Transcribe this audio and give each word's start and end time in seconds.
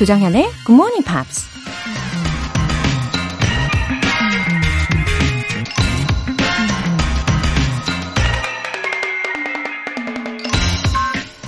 조정현의 0.00 0.48
Good 0.64 0.72
Morning 0.72 1.04
Pops. 1.04 1.46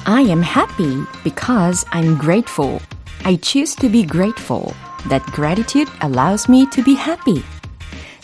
I 0.05 0.21
am 0.25 0.43
happy 0.43 1.03
because 1.25 1.87
I'm 1.93 2.19
grateful. 2.19 2.79
I 3.25 3.39
choose 3.41 3.75
to 3.77 3.89
be 3.89 4.07
grateful. 4.07 4.75
That 5.09 5.25
gratitude 5.33 5.91
allows 6.03 6.47
me 6.47 6.69
to 6.73 6.85
be 6.85 6.95
happy. 6.95 7.43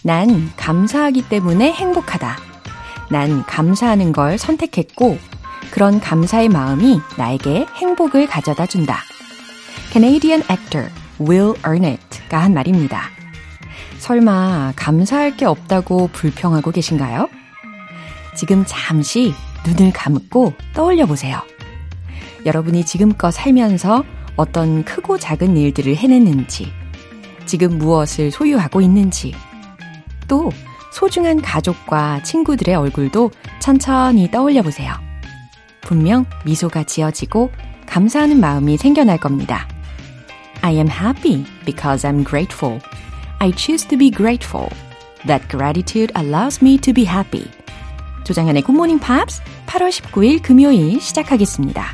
난 0.04 0.52
감사하기 0.58 1.30
때문에 1.30 1.72
행복하다. 1.72 2.36
난 3.10 3.46
감사하는 3.46 4.12
걸 4.12 4.36
선택했고, 4.36 5.16
그런 5.70 6.00
감사의 6.00 6.50
마음이 6.50 7.00
나에게 7.16 7.66
행복을 7.76 8.26
가져다 8.26 8.66
준다. 8.66 9.07
Canadian 9.98 10.44
actor 10.48 10.88
Will 11.20 11.54
Arnett가 11.66 12.40
한 12.40 12.54
말입니다. 12.54 13.10
설마 13.98 14.74
감사할 14.76 15.36
게 15.36 15.44
없다고 15.44 16.10
불평하고 16.12 16.70
계신가요? 16.70 17.28
지금 18.36 18.62
잠시 18.64 19.34
눈을 19.66 19.92
감고 19.92 20.52
떠올려 20.72 21.04
보세요. 21.04 21.40
여러분이 22.46 22.86
지금껏 22.86 23.32
살면서 23.32 24.04
어떤 24.36 24.84
크고 24.84 25.18
작은 25.18 25.56
일들을 25.56 25.96
해냈는지, 25.96 26.72
지금 27.44 27.76
무엇을 27.78 28.30
소유하고 28.30 28.80
있는지, 28.80 29.34
또 30.28 30.52
소중한 30.92 31.42
가족과 31.42 32.22
친구들의 32.22 32.72
얼굴도 32.72 33.32
천천히 33.58 34.30
떠올려 34.30 34.62
보세요. 34.62 34.94
분명 35.80 36.24
미소가 36.44 36.84
지어지고 36.84 37.50
감사하는 37.86 38.38
마음이 38.38 38.76
생겨날 38.76 39.18
겁니다. 39.18 39.66
I 40.62 40.72
am 40.72 40.88
happy 40.88 41.46
because 41.64 42.04
I'm 42.04 42.22
grateful. 42.22 42.80
I 43.40 43.52
choose 43.52 43.84
to 43.88 43.96
be 43.96 44.10
grateful. 44.10 44.68
That 45.26 45.48
gratitude 45.48 46.10
allows 46.14 46.60
me 46.62 46.78
to 46.78 46.92
be 46.92 47.04
happy. 47.04 47.48
조장현의 48.24 48.64
Morning 48.68 49.00
Pops 49.00 49.40
8월 49.66 49.90
19일 49.90 50.42
금요일 50.42 51.00
시작하겠습니다. 51.00 51.84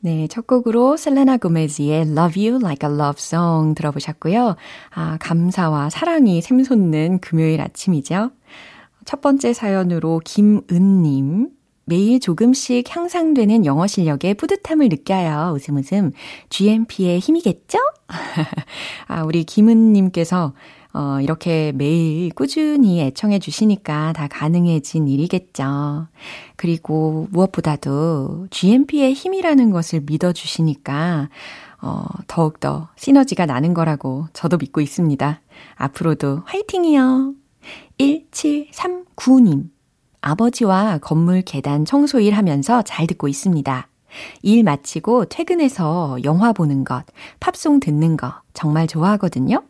네, 0.00 0.26
첫 0.28 0.46
곡으로 0.46 0.96
셀레나 0.96 1.36
고메즈의 1.36 2.08
Love 2.08 2.48
You 2.48 2.58
Like 2.60 2.88
a 2.88 2.94
Love 2.94 3.18
Song 3.18 3.74
들어보셨고요. 3.74 4.56
아, 4.90 5.16
감사와 5.20 5.90
사랑이 5.90 6.42
샘솟는 6.42 7.20
금요일 7.20 7.60
아침이죠. 7.60 8.32
첫 9.04 9.20
번째 9.20 9.52
사연으로 9.52 10.20
김은님. 10.24 11.50
매일 11.92 12.20
조금씩 12.20 12.86
향상되는 12.88 13.66
영어 13.66 13.86
실력에 13.86 14.32
뿌듯함을 14.32 14.88
느껴요. 14.88 15.52
웃음 15.54 15.76
웃음. 15.76 16.12
GMP의 16.48 17.18
힘이겠죠? 17.18 17.78
아, 19.08 19.22
우리 19.24 19.44
김은님께서 19.44 20.54
어, 20.94 21.18
이렇게 21.20 21.72
매일 21.72 22.32
꾸준히 22.32 23.02
애청해 23.02 23.40
주시니까 23.40 24.14
다 24.14 24.26
가능해진 24.26 25.06
일이겠죠. 25.06 26.06
그리고 26.56 27.28
무엇보다도 27.30 28.46
GMP의 28.48 29.12
힘이라는 29.12 29.70
것을 29.70 30.00
믿어 30.06 30.32
주시니까 30.32 31.28
어, 31.82 32.04
더욱더 32.26 32.88
시너지가 32.96 33.44
나는 33.44 33.74
거라고 33.74 34.28
저도 34.32 34.56
믿고 34.56 34.80
있습니다. 34.80 35.42
앞으로도 35.76 36.40
화이팅이요. 36.46 37.34
1739님. 37.98 39.71
아버지와 40.22 40.98
건물 40.98 41.42
계단 41.42 41.84
청소 41.84 42.20
일 42.20 42.34
하면서 42.34 42.82
잘 42.82 43.06
듣고 43.06 43.28
있습니다. 43.28 43.88
일 44.42 44.62
마치고 44.62 45.26
퇴근해서 45.26 46.18
영화 46.24 46.52
보는 46.52 46.84
것, 46.84 47.04
팝송 47.40 47.80
듣는 47.80 48.16
거 48.16 48.34
정말 48.54 48.86
좋아하거든요. 48.86 49.62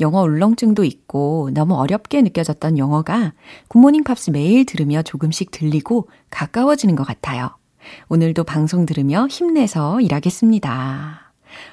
영어 0.00 0.22
울렁증도 0.22 0.84
있고 0.84 1.50
너무 1.52 1.74
어렵게 1.74 2.22
느껴졌던 2.22 2.78
영어가 2.78 3.32
굿모닝 3.68 4.04
팝스 4.04 4.30
매일 4.30 4.64
들으며 4.64 5.02
조금씩 5.02 5.50
들리고 5.50 6.08
가까워지는 6.30 6.94
것 6.94 7.04
같아요. 7.04 7.50
오늘도 8.08 8.44
방송 8.44 8.86
들으며 8.86 9.26
힘내서 9.28 10.00
일하겠습니다. 10.00 11.32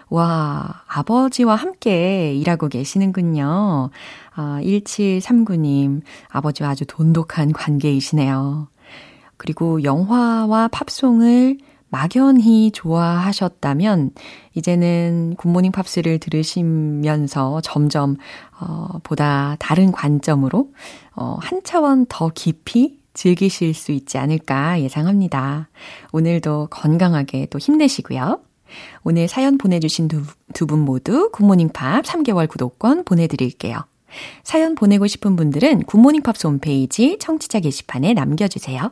와, 0.09 0.83
아버지와 0.87 1.55
함께 1.55 2.33
일하고 2.35 2.67
계시는군요. 2.69 3.89
아, 4.35 4.59
1739님, 4.61 6.01
아버지와 6.29 6.69
아주 6.69 6.85
돈독한 6.85 7.53
관계이시네요. 7.53 8.67
그리고 9.37 9.83
영화와 9.83 10.69
팝송을 10.69 11.57
막연히 11.89 12.71
좋아하셨다면 12.71 14.11
이제는 14.55 15.35
굿모닝 15.37 15.71
팝스를 15.71 16.17
들으시면서 16.17 17.61
점점 17.61 18.17
어, 18.59 18.99
보다 19.03 19.55
다른 19.59 19.91
관점으로 19.91 20.71
어, 21.15 21.37
한 21.39 21.61
차원 21.63 22.07
더 22.09 22.31
깊이 22.33 22.97
즐기실 23.13 23.75
수 23.75 23.91
있지 23.91 24.17
않을까 24.17 24.81
예상합니다. 24.81 25.69
오늘도 26.11 26.69
건강하게 26.71 27.45
또 27.51 27.59
힘내시고요. 27.59 28.41
오늘 29.03 29.27
사연 29.27 29.59
보내주신 29.59 30.07
두 30.07 30.65
분 30.65 30.79
모두 30.79 31.29
굿모닝 31.31 31.69
팝 31.73 32.03
3개월 32.05 32.49
구독권 32.49 33.03
보내드릴게요. 33.03 33.77
사연 34.43 34.75
보내고 34.75 35.07
싶은 35.07 35.35
분들은 35.35 35.83
굿모닝 35.83 36.21
팝스 36.21 36.47
홈페이지 36.47 37.17
청취자 37.19 37.59
게시판에 37.59 38.13
남겨주세요. 38.13 38.91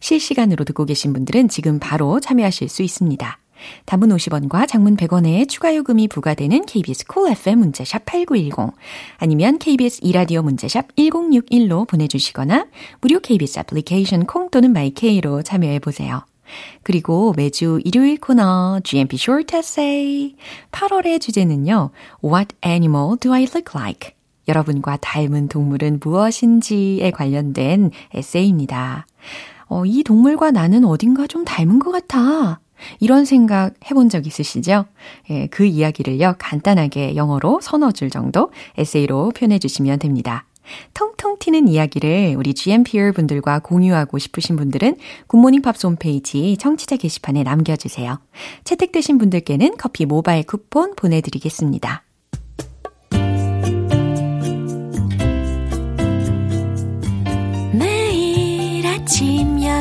실시간으로 0.00 0.64
듣고 0.64 0.84
계신 0.84 1.12
분들은 1.12 1.48
지금 1.48 1.78
바로 1.78 2.20
참여하실 2.20 2.68
수 2.68 2.82
있습니다. 2.82 3.38
단문 3.86 4.10
50원과 4.10 4.66
장문 4.66 4.96
100원의 4.96 5.48
추가 5.48 5.74
요금이 5.74 6.08
부과되는 6.08 6.66
KBS 6.66 7.06
cool 7.06 7.32
FM 7.38 7.58
문자샵 7.60 8.04
8910 8.04 8.74
아니면 9.18 9.58
KBS 9.58 10.00
이라디오 10.02 10.42
문자샵 10.42 10.94
1061로 10.96 11.86
보내주시거나 11.86 12.66
무료 13.00 13.20
KBS 13.20 13.60
애플리케이션 13.60 14.26
콩 14.26 14.50
또는 14.50 14.72
마이케이로 14.72 15.42
참여해 15.42 15.78
보세요. 15.78 16.24
그리고 16.82 17.32
매주 17.36 17.80
일요일 17.84 18.18
코너 18.18 18.80
GMP 18.84 19.16
Short 19.16 19.56
Essay 19.56 20.34
8월의 20.70 21.20
주제는요. 21.20 21.90
What 22.22 22.54
animal 22.64 23.16
do 23.18 23.32
I 23.32 23.42
look 23.54 23.72
like? 23.74 24.21
여러분과 24.48 24.98
닮은 25.00 25.48
동물은 25.48 26.00
무엇인지에 26.02 27.10
관련된 27.10 27.90
에세이입니다. 28.14 29.06
어, 29.68 29.84
이 29.86 30.02
동물과 30.02 30.50
나는 30.50 30.84
어딘가 30.84 31.26
좀 31.26 31.44
닮은 31.44 31.78
것 31.78 31.90
같아. 31.90 32.60
이런 33.00 33.24
생각 33.24 33.74
해본 33.88 34.08
적 34.08 34.26
있으시죠? 34.26 34.86
예, 35.30 35.46
그 35.46 35.64
이야기를요, 35.64 36.34
간단하게 36.38 37.16
영어로 37.16 37.60
서너 37.62 37.92
줄 37.92 38.10
정도 38.10 38.50
에세이로 38.76 39.32
표현해 39.36 39.58
주시면 39.58 39.98
됩니다. 39.98 40.44
통통 40.94 41.38
튀는 41.38 41.68
이야기를 41.68 42.34
우리 42.36 42.54
GMPer 42.54 43.12
분들과 43.12 43.60
공유하고 43.60 44.18
싶으신 44.18 44.56
분들은 44.56 44.96
굿모닝 45.26 45.62
팝스 45.62 45.86
홈페이지 45.86 46.56
청취자 46.56 46.96
게시판에 46.96 47.42
남겨주세요. 47.42 48.20
채택되신 48.64 49.18
분들께는 49.18 49.76
커피 49.76 50.06
모바일 50.06 50.44
쿠폰 50.44 50.94
보내드리겠습니다. 50.94 52.04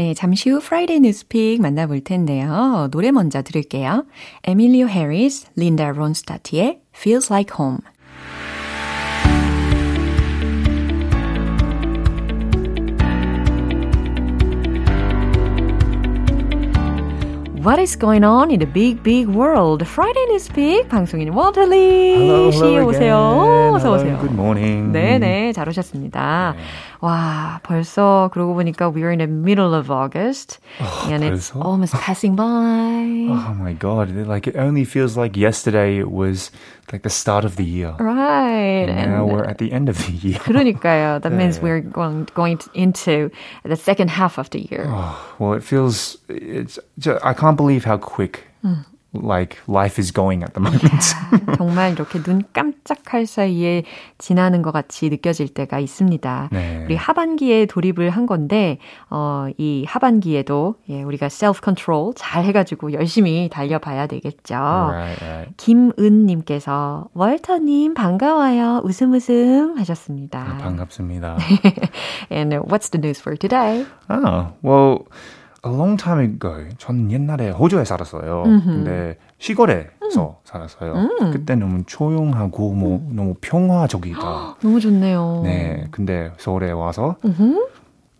네, 0.00 0.14
잠시 0.14 0.48
후 0.48 0.60
Friday 0.60 1.00
News 1.00 1.30
Pick 1.30 1.60
만나볼 1.60 2.00
텐데요. 2.00 2.88
노래 2.90 3.10
먼저 3.10 3.42
들을게요. 3.42 4.06
에밀루 4.44 4.88
해리스, 4.88 5.48
린다 5.56 5.90
론스타트의 5.90 6.80
Feels 6.96 7.30
Like 7.30 7.54
Home 7.60 7.80
What 17.65 17.79
is 17.79 17.95
going 17.97 18.23
on 18.23 18.51
in 18.51 18.59
the 18.59 18.67
big, 18.67 19.01
big 19.01 19.27
world? 19.27 19.81
Friday 19.87 20.25
Newspeak 20.29 20.87
방송인 20.87 21.29
월터리 21.29 21.73
hello, 22.15 22.51
씨 22.51 22.63
hello 22.63 22.87
오세요. 22.89 23.41
again. 23.41 23.73
어서 23.73 23.91
오세요. 23.93 24.07
Hello, 24.13 24.21
good 24.21 24.33
morning. 24.33 24.91
네네, 24.91 25.53
잘 25.53 25.67
오셨습니다. 25.67 26.53
네. 26.55 26.63
와, 27.01 27.59
벌써 27.63 28.29
그러고 28.33 28.53
보니까 28.53 28.91
we're 28.91 29.09
in 29.09 29.17
the 29.17 29.27
middle 29.27 29.73
of 29.73 29.89
August 29.91 30.59
and 31.09 31.25
it's 31.25 31.49
벌써? 31.51 31.65
almost 31.65 31.93
passing 31.97 32.35
by. 32.35 32.45
Oh 33.33 33.55
my 33.57 33.73
god! 33.73 34.13
Like 34.27 34.45
it 34.47 34.55
only 34.55 34.85
feels 34.85 35.17
like 35.17 35.35
yesterday 35.35 35.97
it 35.97 36.11
was 36.11 36.51
like 36.91 37.03
the 37.03 37.09
start 37.09 37.45
of 37.45 37.55
the 37.55 37.65
year. 37.65 37.95
Right. 37.99 38.87
And 38.87 39.11
now 39.11 39.25
we're 39.25 39.43
at 39.45 39.57
the 39.57 39.71
end 39.71 39.89
of 39.89 39.97
the 40.05 40.11
year. 40.13 40.39
그러니까요. 40.39 41.21
That 41.21 41.31
means 41.31 41.59
네. 41.59 41.63
we're 41.63 41.81
going 41.81 42.27
going 42.33 42.59
into 42.73 43.31
the 43.63 43.75
second 43.75 44.09
half 44.09 44.37
of 44.37 44.49
the 44.51 44.67
year. 44.69 44.85
Well, 45.39 45.53
it 45.53 45.63
feels 45.63 46.17
it's. 46.29 46.79
ju- 46.99 47.19
I 47.23 47.33
can't 47.33 47.57
believe 47.57 47.83
how 47.83 47.97
quick 47.97 48.47
like 49.13 49.57
life 49.67 49.97
is 49.97 50.11
going 50.11 50.43
at 50.43 50.53
the 50.53 50.59
moment. 50.59 51.03
정말 51.60 51.92
이렇게 51.92 52.22
눈 52.22 52.42
깜짝할 52.54 53.26
사이에 53.26 53.82
지나는 54.16 54.62
것 54.62 54.70
같이 54.72 55.10
느껴질 55.10 55.48
때가 55.52 55.78
있습니다. 55.78 56.48
네. 56.50 56.84
우리 56.86 56.96
하반기에 56.96 57.66
돌입을 57.66 58.08
한 58.08 58.24
건데, 58.24 58.78
어, 59.10 59.46
이 59.58 59.84
하반기에도 59.86 60.76
예, 60.88 61.02
우리가 61.02 61.26
self 61.26 61.60
control 61.62 62.14
잘 62.16 62.44
해가지고 62.44 62.94
열심히 62.94 63.50
달려봐야 63.52 64.06
되겠죠. 64.06 64.54
right, 64.54 65.22
right. 65.22 65.54
김은님께서 65.58 67.08
월터님 67.12 67.92
반가워요. 67.92 68.80
웃음 68.82 69.12
웃음 69.12 69.76
하셨습니다. 69.76 70.42
반갑습니다. 70.62 71.36
And 72.32 72.56
what's 72.56 72.90
the 72.90 72.98
news 72.98 73.20
for 73.20 73.36
today? 73.36 73.84
Ah, 74.08 74.52
well, 74.64 75.04
a 75.62 75.70
long 75.70 75.98
time 75.98 76.20
ago, 76.20 76.64
전 76.78 77.10
옛날에 77.12 77.50
호주에 77.50 77.84
살았어요. 77.84 78.44
근데 78.44 79.18
시골에 79.36 79.88
서 80.10 80.40
살았어요. 80.44 81.08
그때 81.32 81.54
너무 81.54 81.82
조용하고 81.86 82.72
뭐 82.74 83.06
너무 83.12 83.34
평화적이다. 83.40 84.56
너무 84.60 84.80
좋네요. 84.80 85.42
네, 85.44 85.86
근데 85.90 86.32
서울에 86.38 86.70
와서 86.72 87.16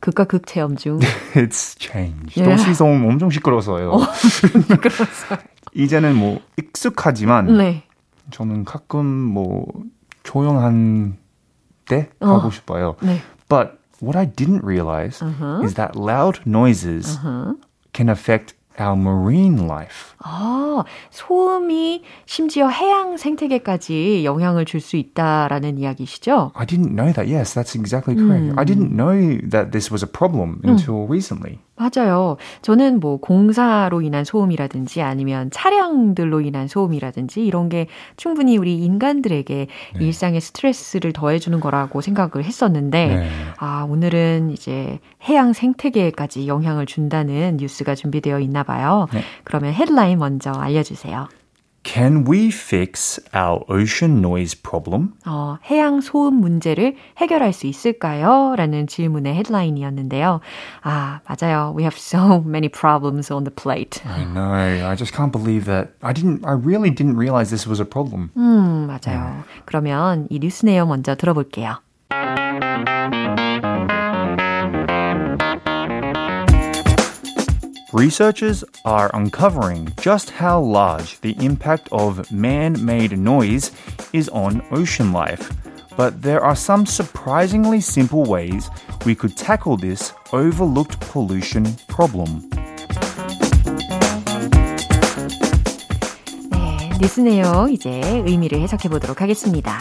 극과 0.01 0.25
극 0.25 0.47
체험 0.47 0.77
중. 0.77 0.99
it's 1.37 1.77
changed. 1.79 2.41
Yeah. 2.41 2.57
도시성 2.65 3.07
엄청 3.09 3.29
시끄러워서요. 3.31 3.91
그렇어요. 4.81 5.39
이제는 5.75 6.17
뭐 6.17 6.41
익숙하지만 6.57 7.57
네. 7.59 7.85
저는 8.31 8.65
가끔 8.65 9.05
뭐 9.07 9.67
조용한 10.23 11.19
때 11.89 12.09
어. 12.21 12.27
가고 12.27 12.51
싶어요. 12.51 12.97
네. 13.03 13.21
But 13.49 13.79
what 14.03 14.17
I 14.17 14.27
didn't 14.27 14.63
realize 14.65 15.21
Uh-huh. 15.23 15.63
is 15.65 15.75
that 15.75 15.99
loud 15.99 16.41
noises 16.47 17.19
can 17.93 18.09
affect 18.09 18.55
our 18.78 18.96
marine 19.00 19.68
life. 19.68 20.16
아, 20.20 20.84
소음이 21.10 22.04
심지어 22.26 22.68
해양 22.68 23.16
생태계까지 23.16 24.26
영향을 24.26 24.66
줄 24.66 24.82
수 24.82 24.98
있다라는 24.98 25.78
이야기시죠? 25.78 26.52
I 26.56 26.66
didn't 26.66 26.92
know 26.94 27.14
that. 27.14 27.28
Yes, 27.32 27.54
that's 27.54 27.74
exactly 27.76 28.16
correct. 28.16 28.54
I 28.58 28.66
didn't 28.66 28.92
know 28.92 29.40
that 29.50 29.72
this 29.72 29.90
was 29.90 30.04
a 30.04 30.08
problem 30.08 30.60
until 30.66 31.08
recently. 31.08 31.60
맞아요. 31.81 32.37
저는 32.61 33.01
뭐 33.01 33.17
공사로 33.17 34.03
인한 34.03 34.25
소음이라든지 34.25 35.01
아니면 35.01 35.51
차량들로 35.51 36.43
인한 36.43 36.69
소음이라든지 36.69 37.45
이런 37.45 37.71
게 37.71 37.87
충분히 38.19 38.59
우리 38.59 38.77
인간들에게 38.77 39.67
일상의 39.99 40.43
스트레스를 40.43 41.15
더해주는 41.15 41.59
거라고 41.61 42.03
생각을 42.03 42.45
했었는데, 42.45 43.07
네. 43.07 43.29
아, 43.57 43.87
오늘은 43.89 44.51
이제 44.51 44.99
해양 45.25 45.55
생태계까지 45.55 46.47
영향을 46.47 46.85
준다는 46.85 47.57
뉴스가 47.59 47.95
준비되어 47.95 48.41
있나 48.41 48.63
봐요. 48.63 49.07
네. 49.15 49.23
그러면 49.45 49.73
헤드라인 49.73 50.19
먼저 50.19 50.53
알려주세요. 50.53 51.29
Can 51.90 52.26
we 52.28 52.48
fix 52.48 53.20
our 53.32 53.64
ocean 53.70 54.18
noise 54.18 54.56
problem? 54.60 55.14
어, 55.28 55.60
해양 55.70 56.02
소음 56.02 56.34
문제를 56.42 56.96
해결할 57.18 57.54
수 57.54 57.68
있을까요? 57.68 58.56
라는 58.58 58.88
질문의 58.88 59.36
헤드라인이었는데요. 59.36 60.40
아, 60.82 61.20
맞아요. 61.30 61.74
We 61.78 61.84
have 61.84 61.96
so 61.96 62.42
many 62.44 62.70
problems 62.70 63.32
on 63.32 63.44
the 63.44 63.54
plate. 63.54 64.02
I 64.04 64.26
know. 64.26 64.52
I 64.52 64.96
just 64.96 65.14
can't 65.16 65.32
believe 65.32 65.66
that. 65.66 65.92
I 66.02 66.12
didn't. 66.12 66.44
I 66.44 66.54
really 66.54 66.90
didn't 66.90 67.18
realize 67.18 67.52
this 67.52 67.68
was 67.70 67.80
a 67.80 67.86
problem. 67.86 68.32
음, 68.36 68.88
맞아요. 68.88 69.44
그러면 69.66 70.26
이 70.32 70.40
뉴스 70.40 70.66
내용 70.66 70.90
먼저 70.90 71.14
들어볼게요. 71.14 71.78
Researchers 77.94 78.64
are 78.84 79.10
uncovering 79.14 79.88
just 80.02 80.30
how 80.32 80.60
large 80.60 81.20
the 81.22 81.36
impact 81.40 81.88
of 81.92 82.30
man 82.32 82.84
made 82.84 83.18
noise 83.18 83.72
is 84.12 84.28
on 84.30 84.62
ocean 84.72 85.14
life. 85.14 85.50
But 85.96 86.22
there 86.22 86.42
are 86.44 86.56
some 86.56 86.86
surprisingly 86.86 87.80
simple 87.80 88.26
ways 88.26 88.70
we 89.06 89.16
could 89.16 89.38
tackle 89.38 89.78
this 89.78 90.12
overlooked 90.34 91.00
pollution 91.00 91.66
problem. 91.88 92.50
네, 96.52 96.90
뉴스 97.00 97.22
내용 97.22 97.72
이제 97.72 98.02
의미를 98.26 98.60
해석해 98.60 98.90
보도록 98.90 99.22
하겠습니다. 99.22 99.80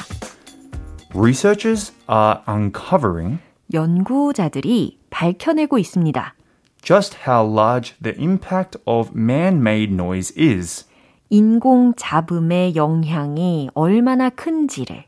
Researchers 1.14 1.92
are 2.08 2.40
uncovering 2.46 3.40
연구자들이 3.72 4.98
밝혀내고 5.10 5.78
있습니다. 5.78 6.34
just 6.82 7.16
how 7.26 7.44
large 7.44 7.94
the 8.02 8.14
impact 8.20 8.76
of 8.86 9.10
man 9.14 9.56
made 9.60 9.92
noise 9.92 10.32
is 10.36 10.86
인공 11.30 11.94
잡음의 11.96 12.76
영향이 12.76 13.70
얼마나 13.74 14.30
큰지를 14.30 15.04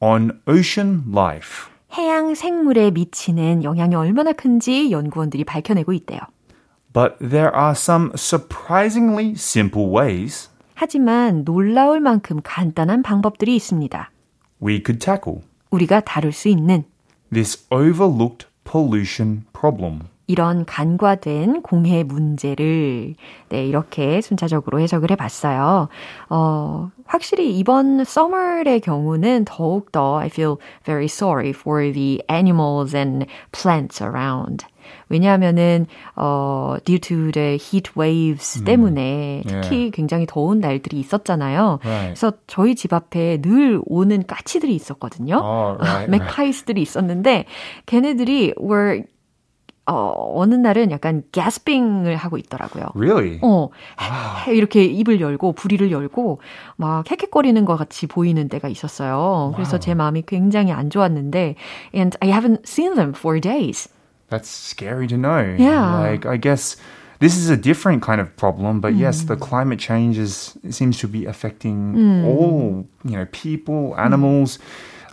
on 0.00 0.40
ocean 0.46 1.02
life. 1.10 1.68
해양 1.92 2.34
생물에 2.34 2.92
미치는 2.92 3.64
영향이 3.64 3.94
얼마나 3.96 4.32
큰지 4.32 4.92
연구원들이 4.92 5.44
밝혀내고 5.44 5.92
있대요. 5.92 6.20
But 6.92 7.18
there 7.18 7.50
are 7.54 7.72
some 7.72 8.12
surprisingly 8.16 9.32
simple 9.32 9.88
ways 9.88 10.48
하지만 10.74 11.44
놀라울 11.44 12.00
만큼 12.00 12.40
간단한 12.42 13.02
방법들이 13.02 13.54
있습니다. 13.56 14.10
we 14.62 14.82
could 14.84 14.98
tackle 14.98 15.42
우리가 15.70 16.00
다룰 16.00 16.32
수 16.32 16.48
있는 16.48 16.84
this 17.32 17.66
overlooked 17.70 18.46
pollution 18.64 19.44
problem. 19.52 20.02
이런 20.27 20.65
간과된 20.65 21.61
공해 21.61 22.03
문제를 22.03 23.15
네, 23.49 23.65
이렇게 23.65 24.21
순차적으로 24.21 24.79
해석을 24.79 25.11
해 25.11 25.15
봤어요. 25.15 25.87
어, 26.29 26.89
확실히 27.05 27.57
이번 27.57 27.99
summer의 28.01 28.79
경우는 28.81 29.45
더욱 29.45 29.91
더 29.91 30.17
I 30.19 30.27
feel 30.27 30.55
very 30.83 31.05
sorry 31.05 31.49
for 31.49 31.91
the 31.91 32.21
animals 32.29 32.95
and 32.95 33.25
plants 33.51 34.03
around. 34.03 34.65
왜냐하면은 35.09 35.87
어 36.15 36.77
due 36.83 36.99
to 36.99 37.31
the 37.31 37.57
heat 37.57 37.91
waves 37.97 38.63
때문에 38.63 39.43
특히 39.47 39.91
굉장히 39.91 40.25
더운 40.27 40.59
날들이 40.59 40.99
있었잖아요. 40.99 41.79
Right. 41.83 42.05
그래서 42.07 42.33
저희 42.47 42.75
집 42.75 42.93
앞에 42.93 43.41
늘 43.41 43.81
오는 43.85 44.25
까치들이 44.25 44.75
있었거든요. 44.75 45.35
Oh, 45.37 45.77
right, 45.79 46.05
right. 46.05 46.11
맥파이스들이 46.11 46.81
있었는데 46.81 47.45
걔네들이 47.85 48.53
were 48.59 49.03
어, 49.87 50.33
어느 50.35 50.55
날은 50.55 50.89
약간 50.91 51.23
gasping을 51.31 52.15
하고 52.15 52.37
있더라고요. 52.37 52.85
Really? 52.95 53.39
어, 53.43 53.69
이렇게 54.51 54.83
입을 54.83 55.21
열고 55.21 55.53
부리를 55.53 55.91
열고 55.91 56.39
막 56.77 57.05
헥헥거리는 57.05 57.65
것 57.65 57.77
같이 57.77 58.07
보이는 58.07 58.49
때가 58.49 58.67
있었어요. 58.67 59.51
그래서 59.55 59.79
제 59.79 59.93
마음이 59.93 60.23
굉장히 60.25 60.71
안 60.71 60.89
좋았는데 60.89 61.55
and 61.93 62.17
I 62.21 62.29
haven't 62.29 62.67
seen 62.67 62.95
them 62.95 63.13
for 63.15 63.39
days. 63.39 63.87
That's 64.29 64.49
scary 64.49 65.07
to 65.07 65.17
know. 65.17 65.55
Yeah. 65.57 65.99
Like, 65.99 66.25
I 66.25 66.37
guess 66.37 66.77
this 67.19 67.37
is 67.37 67.51
a 67.51 67.55
different 67.55 68.01
kind 68.01 68.19
of 68.19 68.35
problem, 68.35 68.81
but 68.81 68.95
yes, 68.95 69.23
the 69.23 69.37
climate 69.37 69.79
change 69.79 70.17
is, 70.17 70.57
seems 70.71 70.97
to 70.97 71.07
be 71.07 71.25
affecting 71.27 72.25
all, 72.25 72.87
you 73.05 73.15
know, 73.17 73.27
people, 73.31 73.93
animals. 73.97 74.57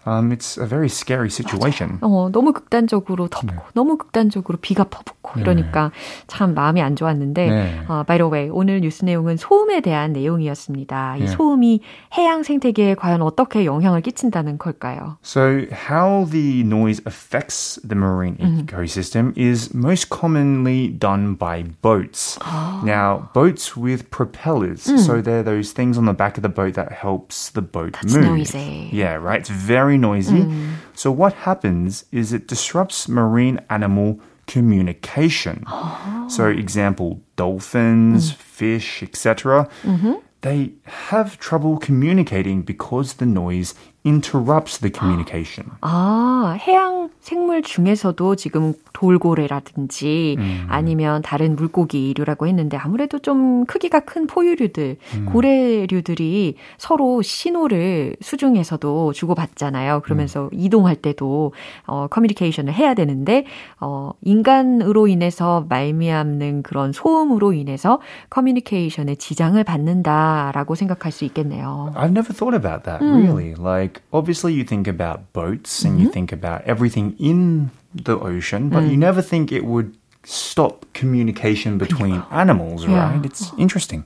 Um, 0.07 0.31
it's 0.31 0.57
a 0.57 0.65
very 0.65 0.87
scary 0.87 1.29
situation. 1.29 1.99
어, 2.01 2.29
너무 2.31 2.53
극단적으로 2.53 3.27
덥고 3.27 3.53
너무 3.73 3.97
극단적으로 3.97 4.57
비가 4.61 4.85
퍼붓고 4.85 5.41
이러니까 5.41 5.91
참 6.27 6.53
마음이 6.53 6.81
안 6.81 6.95
좋았는데 6.95 7.49
네. 7.49 7.81
어, 7.89 8.03
by 8.07 8.17
the 8.17 8.31
way 8.31 8.49
오늘 8.49 8.79
뉴스 8.79 9.03
내용은 9.03 9.35
소음에 9.35 9.81
대한 9.81 10.13
내용이었습니다. 10.13 11.17
이 11.17 11.19
네. 11.21 11.27
소음이 11.27 11.81
해양 12.17 12.43
생태계에 12.43 12.95
과연 12.95 13.21
어떻게 13.21 13.65
영향을 13.65 13.99
끼친다는 14.01 14.57
걸까요? 14.57 15.17
So, 15.21 15.65
how 15.89 16.25
the 16.31 16.61
noise 16.61 17.01
affects 17.05 17.77
the 17.85 17.97
marine 17.97 18.37
ecosystem 18.37 19.37
is 19.37 19.75
most 19.75 20.07
commonly 20.09 20.87
done 20.87 21.35
by 21.35 21.63
boats. 21.81 22.39
Now, 22.85 23.29
boats 23.33 23.75
with 23.75 24.09
propellers. 24.09 24.83
So, 24.83 25.21
they're 25.21 25.43
those 25.43 25.73
things 25.73 25.97
on 25.97 26.05
the 26.05 26.13
back 26.15 26.37
of 26.37 26.43
the 26.43 26.49
boat 26.49 26.75
that 26.75 26.93
helps 26.93 27.49
the 27.51 27.61
boat 27.61 27.93
That's 27.93 28.15
move. 28.15 28.23
noisy. 28.23 28.89
Yeah, 28.93 29.15
right. 29.15 29.39
It's 29.41 29.49
very 29.49 29.90
noisy. 29.98 30.42
Mm. 30.42 30.74
So, 30.94 31.10
what 31.10 31.32
happens 31.32 32.04
is 32.12 32.32
it 32.32 32.48
disrupts 32.48 33.08
marine 33.08 33.60
animal 33.70 34.20
communication. 34.46 35.64
Oh. 35.66 36.26
So, 36.28 36.48
example, 36.48 37.20
dolphins, 37.36 38.32
mm. 38.32 38.36
fish, 38.36 39.02
etc. 39.02 39.68
Mm-hmm. 39.82 40.14
They 40.42 40.72
have 40.84 41.38
trouble 41.38 41.78
communicating 41.78 42.62
because 42.62 43.14
the 43.14 43.26
noise 43.26 43.74
interrupts 44.04 44.80
the 44.80 44.92
communication. 44.92 45.70
아, 45.80 46.56
해양 46.66 47.10
생물 47.20 47.62
중에서도 47.62 48.36
지금 48.36 48.74
돌고래라든지 48.92 50.36
음. 50.38 50.66
아니면 50.68 51.22
다른 51.22 51.56
물고기류라고 51.56 52.46
했는데 52.46 52.76
아무래도 52.76 53.18
좀 53.18 53.64
크기가 53.66 54.00
큰 54.00 54.26
포유류들, 54.26 54.96
음. 55.16 55.26
고래류들이 55.26 56.56
서로 56.78 57.22
신호를 57.22 58.16
수중에서도 58.20 59.12
주고받잖아요. 59.12 60.00
그러면서 60.00 60.44
음. 60.44 60.48
이동할 60.52 60.96
때도 60.96 61.52
어, 61.86 62.06
커뮤니케이션을 62.08 62.72
해야 62.72 62.94
되는데 62.94 63.44
어, 63.80 64.12
인간으로 64.22 65.06
인해서 65.08 65.64
말미암는 65.68 66.62
그런 66.62 66.92
소음으로 66.92 67.52
인해서 67.52 68.00
커뮤니케이션에 68.30 69.14
지장을 69.16 69.62
받는다라고 69.62 70.74
생각할 70.74 71.12
수 71.12 71.24
있겠네요. 71.24 71.92
I've 71.94 72.10
never 72.10 72.32
thought 72.32 72.56
about 72.56 72.84
that 72.84 73.04
really. 73.04 73.54
Like 73.58 73.91
obviously 74.12 74.52
you 74.52 74.64
think 74.64 74.88
about 74.88 75.32
boats 75.32 75.84
and 75.84 76.00
you 76.00 76.08
think 76.08 76.32
about 76.32 76.62
everything 76.66 77.14
in 77.18 77.70
the 77.94 78.18
ocean, 78.18 78.68
but 78.68 78.84
you 78.84 78.96
never 78.96 79.22
think 79.22 79.52
it 79.52 79.64
would 79.64 79.96
stop 80.24 80.86
communication 80.94 81.78
between 81.78 82.22
animals, 82.30 82.86
right? 82.86 83.14
Yeah. 83.14 83.22
It's 83.24 83.52
interesting. 83.58 84.04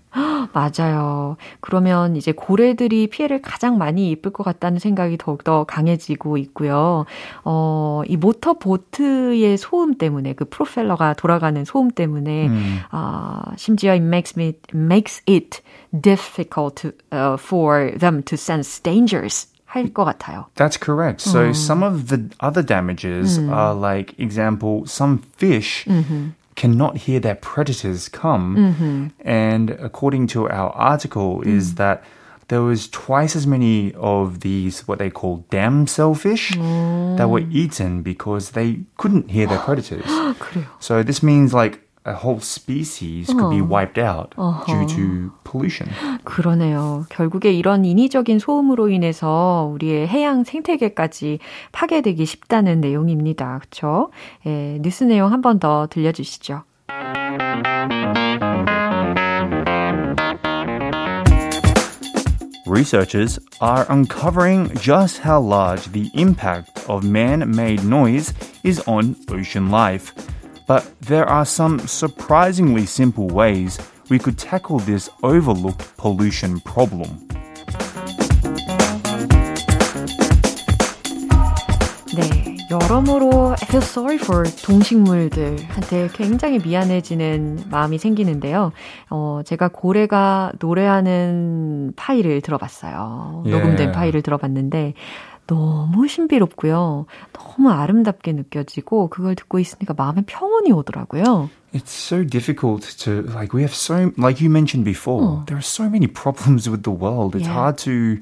맞아요. 0.53 1.37
그러면 1.61 2.17
이제 2.17 2.33
고래들이 2.33 3.09
피해를 3.09 3.43
가장 3.43 3.77
많이 3.79 4.11
입을 4.13 4.33
것 4.33 4.43
같다는 4.43 4.79
생각이 4.79 5.19
더욱더 5.19 5.65
강해지고 5.65 6.39
있고요. 6.39 7.05
어, 7.45 8.03
이 8.07 8.17
모터보트의 8.17 9.59
소음 9.59 9.99
때문에 9.99 10.33
그 10.35 10.45
프로펠러가 10.47 11.15
돌아가는 11.15 11.63
소음 11.65 11.91
때문에 11.91 12.47
음. 12.47 12.79
아, 12.91 13.43
심지어 13.57 13.93
it 13.93 14.05
makes 14.05 14.35
me 14.39 14.55
makes 14.73 15.23
it 15.29 15.61
difficult 15.93 16.77
to, 16.81 16.93
uh, 17.13 17.37
for 17.39 17.93
them 17.99 18.23
to 18.23 18.37
sense 18.37 18.81
dangers. 18.83 19.49
할것 19.76 20.06
같아요. 20.06 20.46
That's 20.56 20.78
correct. 20.78 21.22
So 21.22 21.54
some 21.54 21.84
of 21.84 22.08
the 22.08 22.30
other 22.40 22.62
damages 22.62 23.40
음. 23.40 23.52
are 23.52 23.74
like 23.74 24.20
example 24.20 24.86
some 24.86 25.20
fish 25.38 25.86
mm-hmm. 25.86 26.30
cannot 26.56 26.98
hear 26.98 27.20
their 27.20 27.36
predators 27.36 28.10
come 28.10 28.56
mm-hmm. 28.56 29.08
and 29.22 29.72
according 29.80 30.28
to 30.28 30.50
our 30.50 30.72
article 30.72 31.40
mm. 31.40 31.48
is 31.48 31.76
that 31.76 32.04
there 32.50 32.62
was 32.62 32.90
twice 32.90 33.34
as 33.38 33.48
many 33.48 33.94
of 33.94 34.42
these 34.42 34.86
what 34.86 35.00
they 35.00 35.10
call 35.10 35.46
dam 35.50 35.86
shellfish 35.86 36.52
mm. 36.52 37.18
that 37.18 37.30
were 37.30 37.48
eaten 37.50 38.02
because 38.04 38.52
they 38.52 38.82
couldn't 38.98 39.32
hear 39.32 39.48
their 39.48 39.60
predators. 39.60 40.06
so 40.80 41.02
this 41.02 41.24
means 41.24 41.54
like 41.54 41.80
a 42.07 42.15
whole 42.15 42.39
species 42.41 43.27
could 43.27 43.51
be 43.51 43.61
wiped 43.61 43.99
out 43.99 44.31
due 44.67 44.87
to 44.87 45.31
pollution. 45.45 45.91
그러네요. 46.25 47.05
결국에 47.09 47.53
이런 47.53 47.85
인위적인 47.85 48.39
소음으로 48.39 48.89
인해서 48.89 49.69
우리의 49.73 50.07
해양 50.07 50.45
생태계까지 50.45 51.41
파괴되기 51.73 52.25
쉽다는 52.25 52.81
내용입니다. 52.81 53.59
그렇죠? 53.59 54.11
예, 54.47 54.79
뉴스 54.81 55.05
내용 55.05 55.33
한 55.33 55.43
번 55.43 55.59
더 55.59 55.87
들려주시죠. 55.91 56.63
Researchers 62.67 63.39
are 63.61 63.87
uncovering 63.89 64.69
just 64.75 65.19
how 65.19 65.41
large 65.41 65.93
the 65.93 66.11
impact 66.15 66.85
of 66.89 67.05
man 67.05 67.51
made 67.55 67.85
noise 67.85 68.35
is 68.65 68.81
on 68.89 69.15
ocean 69.31 69.71
life. 69.71 70.13
But 70.67 70.85
there 71.01 71.29
are 71.29 71.45
some 71.45 71.79
surprisingly 71.87 72.87
simple 72.87 73.29
ways 73.29 73.79
we 74.11 74.19
could 74.19 74.37
tackle 74.37 74.81
this 74.81 75.09
overlooked 75.23 75.97
pollution 75.97 76.59
problem. 76.65 77.29
네, 82.17 82.57
여러모로 82.69 83.55
I 83.61 83.65
feel 83.69 83.83
sorry 83.83 84.17
for 84.17 84.43
동식물들한테 84.65 86.09
굉장히 86.13 86.59
미안해지는 86.59 87.67
마음이 87.71 87.99
생기는데요. 87.99 88.73
어, 89.11 89.43
제가 89.45 89.69
고래가 89.69 90.51
노래하는 90.59 91.93
파일을 91.95 92.41
들어봤어요. 92.41 93.43
Yeah. 93.45 93.51
녹음된 93.51 93.93
파일을 93.93 94.23
들어봤는데 94.23 94.95
너무 95.47 96.09
신비롭고요. 96.09 97.07
너무 97.33 97.71
아름답게 97.71 98.33
느껴지고 98.33 99.09
그걸 99.09 99.35
듣고 99.35 99.59
있으니까 99.59 99.95
마음에 99.97 100.23
평온이 100.27 100.73
오더라고요. 100.73 101.51
It's 101.73 101.91
so 101.91 102.25
difficult 102.25 102.97
to 103.05 103.23
like 103.35 103.53
we 103.53 103.63
have 103.63 103.75
so 103.75 104.13
like 104.17 104.41
you 104.41 104.51
mentioned 104.51 104.85
before. 104.85 105.23
어. 105.23 105.45
There 105.47 105.59
are 105.59 105.63
so 105.63 105.85
many 105.85 106.07
problems 106.07 106.69
with 106.69 106.83
the 106.83 106.95
world. 106.95 107.37
It's 107.37 107.47
yeah. 107.47 107.55
hard 107.55 107.77
to 107.85 108.19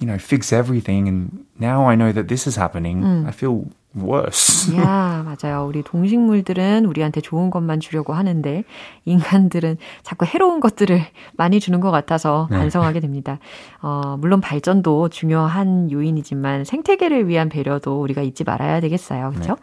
you 0.00 0.06
know 0.06 0.18
fix 0.18 0.52
everything 0.52 1.08
and 1.08 1.44
now 1.58 1.88
I 1.88 1.96
know 1.96 2.12
that 2.12 2.28
this 2.28 2.48
is 2.48 2.58
happening. 2.58 3.02
음. 3.02 3.26
I 3.26 3.32
feel 3.32 3.66
worse. 3.96 4.74
야, 4.76 5.24
맞아요. 5.42 5.66
우리 5.66 5.82
동식물들은 5.82 6.84
우리한테 6.84 7.20
좋은 7.20 7.50
것만 7.50 7.80
주려고 7.80 8.12
하는데 8.12 8.64
인간들은 9.04 9.78
자꾸 10.02 10.26
해로운 10.26 10.60
것들을 10.60 11.00
많이 11.36 11.60
주는 11.60 11.80
것 11.80 11.90
같아서 11.90 12.46
네. 12.50 12.58
반성하게 12.58 13.00
됩니다. 13.00 13.38
어, 13.80 14.16
물론 14.18 14.40
발전도 14.40 15.08
중요한 15.08 15.90
요인이지만 15.90 16.64
생태계를 16.64 17.28
위한 17.28 17.48
배려도 17.48 18.00
우리가 18.02 18.22
잊지 18.22 18.44
말아야 18.44 18.80
되겠어요. 18.80 19.30
그렇죠? 19.30 19.56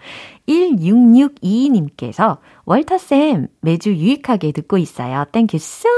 네. 0.47 0.53
1662님께서 0.53 2.39
월터쌤 2.65 3.47
매주 3.61 3.95
유익하게 3.95 4.51
듣고 4.51 4.77
있어요. 4.77 5.25
Thank 5.31 5.55
you 5.55 5.61
so 5.61 5.89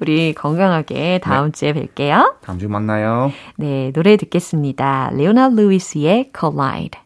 우리 0.00 0.32
건강하게 0.34 1.20
다음 1.22 1.52
네. 1.52 1.58
주에 1.58 1.72
뵐게요. 1.72 2.34
다음 2.42 2.58
주 2.58 2.68
만나요. 2.68 3.32
네, 3.56 3.92
노래 3.92 4.16
듣겠습니다. 4.16 5.10
레오나 5.14 5.48
루이스의 5.48 6.30
Collide. 6.38 7.05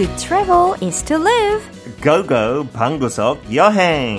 To 0.00 0.06
travel 0.16 0.76
is 0.80 1.02
to 1.02 1.18
live. 1.18 1.60
Go 2.00 2.22
go 2.26 2.64
방구석 2.72 3.54
여행. 3.54 4.16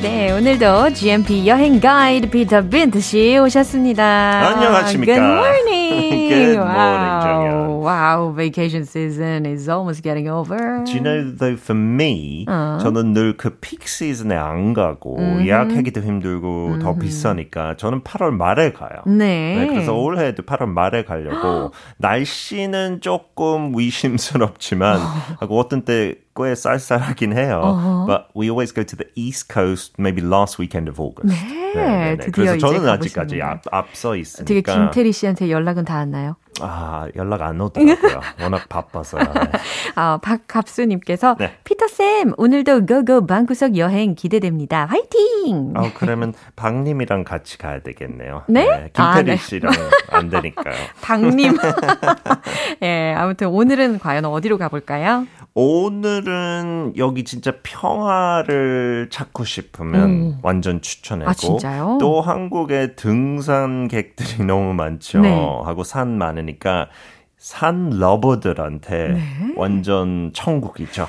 네, 0.00 0.32
오늘도 0.32 0.94
GMP 0.94 1.46
여행 1.46 1.78
가이드 1.78 2.30
피터 2.30 2.70
빈트 2.70 3.00
씨 3.00 3.36
오셨습니다. 3.36 4.48
안녕하십니까. 4.48 5.12
Good 5.12 5.30
morning. 5.30 6.28
Good 6.30 6.56
wow. 6.56 6.68
morning, 6.72 7.20
정연. 7.22 7.77
Wow, 7.88 8.32
vacation 8.36 8.84
season 8.84 9.46
is 9.46 9.66
almost 9.66 10.02
getting 10.02 10.28
over. 10.28 10.84
Do 10.84 10.92
you 10.92 11.00
know 11.00 11.24
though 11.24 11.56
for 11.56 11.74
me 11.74 12.44
어. 12.46 12.78
저는 12.82 13.14
늘 13.14 13.34
그 13.38 13.58
peak 13.60 13.84
season에 13.86 14.36
안 14.36 14.74
가고 14.74 15.16
음흠. 15.16 15.46
예약하기도 15.46 16.02
힘들고 16.02 16.66
음흠. 16.74 16.78
더 16.80 16.98
비싸니까 16.98 17.76
저는 17.78 18.02
8월 18.02 18.34
말에 18.34 18.72
가요. 18.72 19.00
네. 19.06 19.56
네 19.56 19.66
그래서 19.68 19.94
올해도 19.94 20.42
8월 20.42 20.68
말에 20.68 21.04
가려고 21.04 21.72
날씨는 21.96 23.00
조금 23.00 23.72
위심스럽지만 23.78 25.00
하고 25.40 25.58
어떤 25.58 25.82
때 25.82 26.16
꽤 26.38 26.54
쌀쌀하긴 26.54 27.32
해요. 27.36 27.60
Uh-huh. 27.64 28.06
But 28.06 28.28
we 28.34 28.48
always 28.48 28.72
go 28.72 28.84
to 28.84 28.96
the 28.96 29.10
east 29.16 29.48
coast 29.52 29.94
maybe 29.98 30.22
last 30.22 30.58
weekend 30.58 30.88
of 30.88 31.00
August. 31.00 31.34
네, 31.34 31.74
네, 31.74 31.74
네, 31.74 32.16
네. 32.16 32.30
그래서 32.30 32.56
저는 32.58 32.88
아직까지 32.88 33.42
앞, 33.42 33.62
앞서 33.72 34.14
있으니까. 34.14 34.44
되게 34.46 34.62
김태리 34.62 35.12
씨한테 35.12 35.50
연락은 35.50 35.84
닿았나요? 35.84 36.36
아, 36.60 37.06
연락 37.16 37.42
안 37.42 37.60
오더라고요. 37.60 38.20
워낙 38.40 38.68
바빠서요. 38.68 39.22
네. 39.22 39.50
아, 39.94 40.18
박갑수님께서 40.22 41.36
네. 41.38 41.54
피터쌤, 41.64 42.34
오늘도 42.36 42.86
고고 42.86 43.26
방구석 43.26 43.76
여행 43.76 44.14
기대됩니다. 44.14 44.86
화이팅! 44.86 45.72
어, 45.76 45.90
그러면 45.94 46.34
박님이랑 46.56 47.24
같이 47.24 47.58
가야 47.58 47.80
되겠네요. 47.80 48.44
네? 48.48 48.90
김태리 48.92 48.92
아, 48.96 49.22
네. 49.22 49.36
씨랑 49.36 49.72
안 50.10 50.28
되니까요. 50.30 50.74
박님. 51.02 51.56
예, 52.82 53.14
아무튼 53.16 53.48
오늘은 53.48 53.98
과연 53.98 54.24
어디로 54.24 54.58
가볼까요? 54.58 55.26
오늘은 55.54 56.94
여기 56.96 57.24
진짜 57.24 57.52
평화를 57.62 59.08
찾고 59.10 59.44
싶으면 59.44 60.38
완전 60.42 60.80
추천하고 60.80 61.58
아? 61.64 61.98
또 62.00 62.20
한국에 62.20 62.94
등산객들이 62.94 64.44
너무 64.46 64.74
많죠. 64.74 65.20
네. 65.20 65.30
하고 65.64 65.82
산 65.84 66.16
많으니까 66.18 66.88
산 67.38 67.90
러버들한테 67.90 69.08
네. 69.10 69.22
완전 69.56 70.32
천국이죠. 70.34 71.06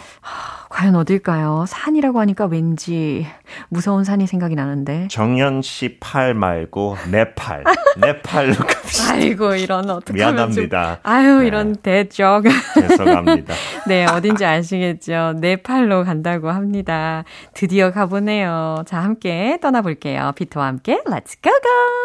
과연 0.70 0.96
어딜까요? 0.96 1.66
산이라고 1.68 2.20
하니까 2.20 2.46
왠지 2.46 3.26
무서운 3.70 4.04
산이 4.04 4.28
생각이 4.28 4.54
나는데. 4.54 5.08
정연 5.10 5.64
씨 5.64 5.98
팔 6.00 6.36
말고 6.36 6.98
내 7.12 7.34
팔. 7.34 7.64
내 7.98 8.22
팔로 8.22 8.54
갑시다. 8.54 9.14
아이고, 9.14 9.56
이런 9.56 9.90
어떻게 9.90 10.22
하면 10.22 10.52
좀- 10.52 10.64
미안합니다. 10.64 11.00
아유, 11.02 11.40
네. 11.40 11.48
이런 11.48 11.76
대적. 11.76 12.44
죄송합니다. 12.80 13.54
네, 13.88 14.06
어딘지 14.06 14.46
아시겠죠? 14.46 15.34
네팔로 15.42 16.04
간다고 16.04 16.52
합니다. 16.52 17.24
드디어 17.56 17.92
가보네요. 17.92 18.84
자, 18.86 19.00
함께 19.00 19.58
떠나볼게요. 19.62 20.34
비트와 20.36 20.68
함께 20.68 21.02
go 21.04 21.52
go! 21.52 21.99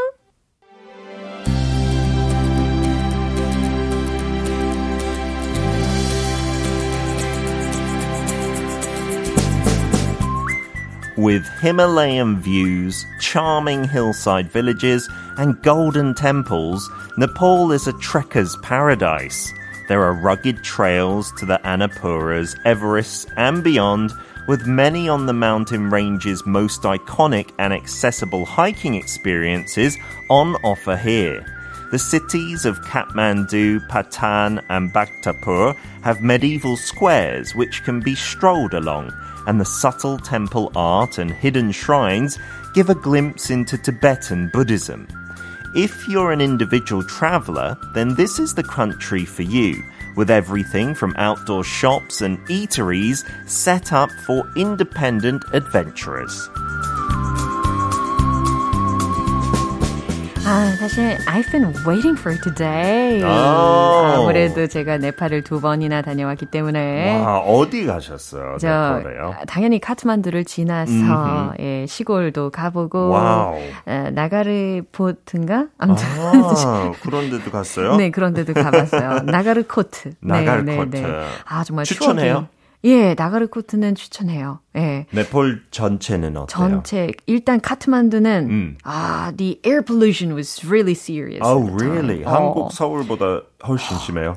With 11.16 11.46
Himalayan 11.60 12.40
views, 12.40 13.06
charming 13.20 13.84
hillside 13.84 14.50
villages, 14.50 15.08
and 15.38 15.62
golden 15.62 16.12
temples, 16.12 16.90
Nepal 17.16 17.70
is 17.70 17.86
a 17.86 17.92
trekker's 17.92 18.56
paradise. 18.62 19.54
There 19.86 20.02
are 20.02 20.12
rugged 20.12 20.64
trails 20.64 21.30
to 21.38 21.46
the 21.46 21.60
Annapuras, 21.62 22.58
Everest, 22.64 23.28
and 23.36 23.62
beyond, 23.62 24.12
with 24.48 24.66
many 24.66 25.08
on 25.08 25.26
the 25.26 25.32
mountain 25.32 25.88
range's 25.88 26.44
most 26.46 26.82
iconic 26.82 27.50
and 27.60 27.72
accessible 27.72 28.44
hiking 28.44 28.96
experiences 28.96 29.96
on 30.30 30.56
offer 30.64 30.96
here. 30.96 31.46
The 31.92 31.98
cities 32.00 32.64
of 32.64 32.80
Kathmandu, 32.80 33.88
Patan, 33.88 34.60
and 34.68 34.92
Bhaktapur 34.92 35.76
have 36.02 36.22
medieval 36.22 36.76
squares 36.76 37.54
which 37.54 37.84
can 37.84 38.00
be 38.00 38.16
strolled 38.16 38.74
along, 38.74 39.12
and 39.46 39.60
the 39.60 39.64
subtle 39.64 40.18
temple 40.18 40.72
art 40.74 41.18
and 41.18 41.30
hidden 41.30 41.72
shrines 41.72 42.38
give 42.74 42.90
a 42.90 42.94
glimpse 42.94 43.50
into 43.50 43.78
Tibetan 43.78 44.50
Buddhism. 44.52 45.06
If 45.74 46.08
you're 46.08 46.32
an 46.32 46.40
individual 46.40 47.02
traveler, 47.02 47.76
then 47.94 48.14
this 48.14 48.38
is 48.38 48.54
the 48.54 48.62
country 48.62 49.24
for 49.24 49.42
you, 49.42 49.82
with 50.16 50.30
everything 50.30 50.94
from 50.94 51.14
outdoor 51.16 51.64
shops 51.64 52.20
and 52.20 52.38
eateries 52.46 53.28
set 53.48 53.92
up 53.92 54.10
for 54.26 54.48
independent 54.56 55.44
adventurers. 55.52 56.48
아, 60.46 60.66
사실 60.78 61.16
I've 61.26 61.50
been 61.50 61.72
waiting 61.86 62.18
for 62.20 62.38
today. 62.38 63.22
오. 63.22 63.26
아무래도 63.26 64.66
제가 64.66 64.98
네팔을 64.98 65.42
두 65.42 65.58
번이나 65.60 66.02
다녀왔기 66.02 66.46
때문에 66.46 67.18
와, 67.22 67.38
어디 67.38 67.86
가셨어요? 67.86 68.58
저 68.60 68.68
네팔에요? 68.68 69.34
당연히 69.46 69.80
카트만두를 69.80 70.44
지나서 70.44 71.54
예, 71.60 71.86
시골도 71.88 72.50
가보고 72.50 73.08
wow. 73.08 73.56
에, 73.86 74.10
나가르포트인가? 74.10 75.68
아무튼 75.78 76.06
아, 76.20 76.92
그런 77.02 77.30
데도 77.30 77.50
갔어요? 77.50 77.96
네 77.96 78.10
그런 78.10 78.34
데도 78.34 78.52
가봤어요. 78.52 79.20
나가르코트. 79.24 80.12
나가르코트. 80.20 80.96
네, 80.96 81.00
네, 81.00 81.08
네. 81.08 81.24
아 81.46 81.64
정말 81.64 81.86
추천해요? 81.86 82.46
추억이- 82.50 82.53
예, 82.84 83.14
나가르 83.14 83.46
코트는 83.48 83.94
추천해요. 83.94 84.60
예. 84.76 85.06
Nepal 85.10 85.62
전체는 85.70 86.36
어때요? 86.36 86.46
전체 86.46 87.10
일단 87.26 87.60
카트만두는 87.60 88.50
음. 88.50 88.78
아 88.84 89.32
the 89.36 89.58
air 89.64 89.82
pollution 89.82 90.36
was 90.36 90.60
really 90.66 90.92
serious. 90.92 91.40
Oh, 91.42 91.66
really? 91.80 92.24
어, 92.24 92.30
한국 92.30 92.72
서울보다 92.72 93.42
훨씬 93.66 93.96
심해요? 93.98 94.36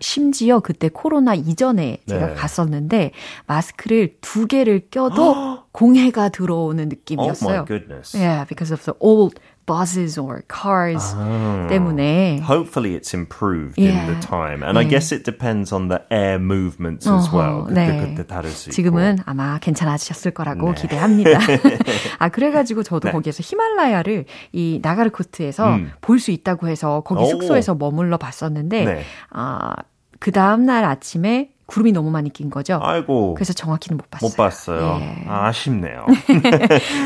심지어 0.00 0.60
그때 0.60 0.88
코로나 0.88 1.34
이전에 1.34 1.98
제가 2.06 2.26
네. 2.28 2.34
갔었는데 2.34 3.10
마스크를 3.46 4.16
두 4.22 4.46
개를 4.46 4.80
껴도 4.90 5.64
공해가 5.72 6.28
들어오는 6.30 6.84
Oh 6.84 6.88
느낌이었어요. 6.88 7.54
my 7.54 7.64
goodness. 7.66 8.16
Yeah, 8.16 8.46
because 8.48 8.72
of 8.72 8.82
the 8.84 8.94
old 9.00 9.34
buses 9.66 10.18
or 10.18 10.42
cars 10.48 11.14
아. 11.16 11.66
때문에. 11.70 12.40
Hopefully 12.42 12.94
it's 12.94 13.14
improved 13.14 13.78
Yeah. 13.80 13.98
in 13.98 14.06
the 14.12 14.20
time. 14.20 14.62
And 14.62 14.78
I 14.78 14.84
네. 14.84 14.90
guess 14.90 15.12
it 15.14 15.24
depends 15.24 15.72
on 15.72 15.88
the 15.88 16.02
air 16.10 16.38
movements 16.38 17.08
as 17.08 17.30
well. 17.32 17.64
어허, 17.64 17.68
그때 17.68 17.86
네. 17.86 18.14
그때 18.14 18.26
다를 18.26 18.50
수 18.50 18.68
있고. 18.68 18.74
지금은 18.74 19.18
아마 19.24 19.58
괜찮아지셨을 19.58 20.32
거라고 20.32 20.74
네. 20.74 20.82
기대합니다. 20.82 21.38
아 22.18 22.28
그래가지고 22.28 22.82
저도 22.82 23.08
네. 23.08 23.12
거기에서 23.12 23.42
히말라야를 23.42 24.26
이 24.52 24.80
나가르코트에서 24.82 25.74
음. 25.76 25.92
볼수 26.00 26.30
있다고 26.30 26.68
해서 26.68 27.00
거기 27.00 27.22
오. 27.22 27.26
숙소에서 27.26 27.74
머물러 27.74 28.18
봤었는데 28.18 28.84
네. 28.84 29.02
아그 29.30 30.30
다음 30.32 30.64
날 30.66 30.84
아침에 30.84 31.53
구름이 31.66 31.92
너무 31.92 32.10
많이 32.10 32.30
낀 32.30 32.50
거죠. 32.50 32.80
아이고. 32.82 33.34
그래서 33.34 33.52
정확히는 33.52 33.96
못 33.96 34.10
봤어요. 34.10 34.28
못 34.28 34.36
봤어요. 34.36 34.98
예. 35.00 35.24
아, 35.28 35.46
아쉽네요. 35.48 36.04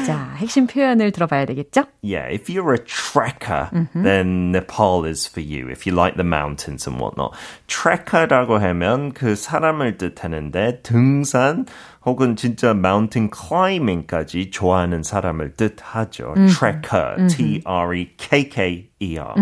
자, 0.06 0.34
핵심 0.36 0.66
표현을 0.66 1.12
들어봐야 1.12 1.44
되겠죠? 1.46 1.84
yeah, 2.02 2.28
if 2.32 2.48
you're 2.48 2.72
a 2.72 2.78
trekker, 2.78 3.70
then 3.94 4.52
Nepal 4.52 5.04
is 5.06 5.28
for 5.28 5.40
you. 5.40 5.68
If 5.70 5.86
you 5.86 5.94
like 5.94 6.16
the 6.16 6.26
mountains 6.26 6.88
and 6.88 7.00
whatnot. 7.00 7.32
trekker라고 7.68 8.58
하면 8.58 9.12
그 9.12 9.36
사람을 9.36 9.98
뜻하는데 9.98 10.82
등산 10.82 11.66
혹은 12.04 12.36
진짜 12.36 12.70
mountain 12.70 13.30
climbing까지 13.30 14.50
좋아하는 14.50 15.02
사람을 15.02 15.56
뜻하죠. 15.56 16.34
trekker, 16.48 17.28
T-R-E-K-K-E-R. 17.28 19.34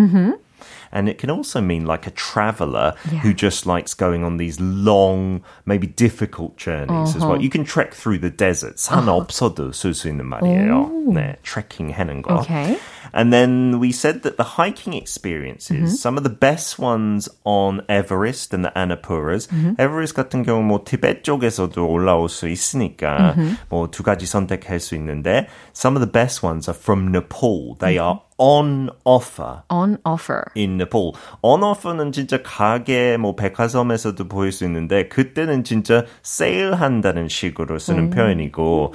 And 0.96 1.08
it 1.10 1.18
can 1.18 1.30
also 1.30 1.62
mean 1.62 1.86
like 1.86 2.08
a 2.08 2.12
traveler 2.12 2.94
Yeah. 3.12 3.20
who 3.20 3.34
just 3.34 3.66
likes 3.66 3.94
going 3.94 4.24
on 4.24 4.38
these 4.38 4.60
long, 4.60 5.42
maybe 5.66 5.88
difficult 5.88 6.58
journeys 6.58 7.16
as 7.16 7.24
well. 7.26 7.42
You 7.42 7.50
can 7.50 7.64
trek 7.64 7.94
through 7.94 8.20
the 8.20 8.30
desert. 8.30 8.80
산 8.80 9.08
없어도 9.10 9.72
쓸 9.74 9.94
수 9.94 10.08
있는 10.10 10.26
말이에요. 10.26 11.12
네, 11.14 11.36
trekking 11.44 11.94
하는 11.94 12.22
거. 12.22 12.40
Okay. 12.42 12.78
And 13.16 13.32
then 13.34 13.80
we 13.80 13.92
said 13.92 14.24
that 14.24 14.38
the 14.38 14.44
hiking 14.58 14.94
experiences, 14.94 16.02
some 16.02 16.18
of 16.18 16.24
the 16.24 16.30
best 16.30 16.80
ones 16.80 17.30
on 17.44 17.82
Everest 17.90 18.54
and 18.54 18.64
the 18.66 18.72
Annapuras. 18.76 19.48
Everest 19.80 20.16
같은 20.16 20.44
경우 20.44 20.62
뭐 20.64 20.84
티베트 20.86 21.24
쪽에서도 21.24 21.86
올라올 21.86 22.30
수 22.30 22.48
있으니까 22.48 23.36
뭐 23.70 23.88
두 23.92 24.04
가지 24.04 24.26
선택할 24.26 24.80
수 24.80 24.96
있는데 24.96 25.48
some 25.74 25.96
of 25.96 26.02
the 26.02 26.12
best 26.12 26.44
ones 26.46 26.70
are 26.70 26.78
from 26.78 27.12
Nepal. 27.12 27.76
They 27.80 27.98
are 28.00 28.22
on 28.38 28.90
offer. 29.06 29.62
On 29.70 29.98
offer. 30.04 30.46
in 30.56 30.78
Nepal. 30.78 31.14
On 31.44 31.62
offer는 31.62 32.12
진짜 32.12 32.42
가게 32.42 33.18
뭐 33.18 33.36
백화점에서도 33.36 34.28
보일 34.28 34.52
수 34.52 34.66
있는데 34.66 35.08
그때는 35.08 35.64
진짜 35.64 36.06
세일한다는 36.24 37.28
식으로 37.28 37.78
쓰는 37.78 38.10
표현이고 38.10 38.94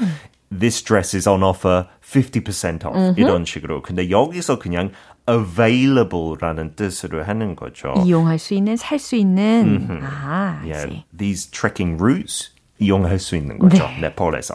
this 0.50 0.82
dress 0.82 1.14
is 1.16 1.26
on 1.28 1.42
offer 1.42 1.86
50% 2.02 2.84
off 2.86 3.14
이런 3.18 3.44
식으로. 3.44 3.82
근데 3.82 4.10
여기서 4.10 4.58
그냥 4.58 4.90
available라는 5.28 6.76
뜻으로 6.76 7.24
하는 7.24 7.56
거죠. 7.56 7.92
이용할 8.04 8.38
수 8.38 8.54
있는, 8.54 8.76
살 8.76 8.98
수 8.98 9.16
있는. 9.16 10.00
아, 10.02 10.60
I 10.62 10.68
Yeah, 10.68 10.82
see. 10.86 11.04
these 11.16 11.50
trekking 11.50 12.00
routes 12.00 12.50
이용할 12.78 13.18
수 13.18 13.36
있는 13.36 13.58
거죠. 13.58 13.84
네. 13.88 14.00
네팔에서. 14.02 14.54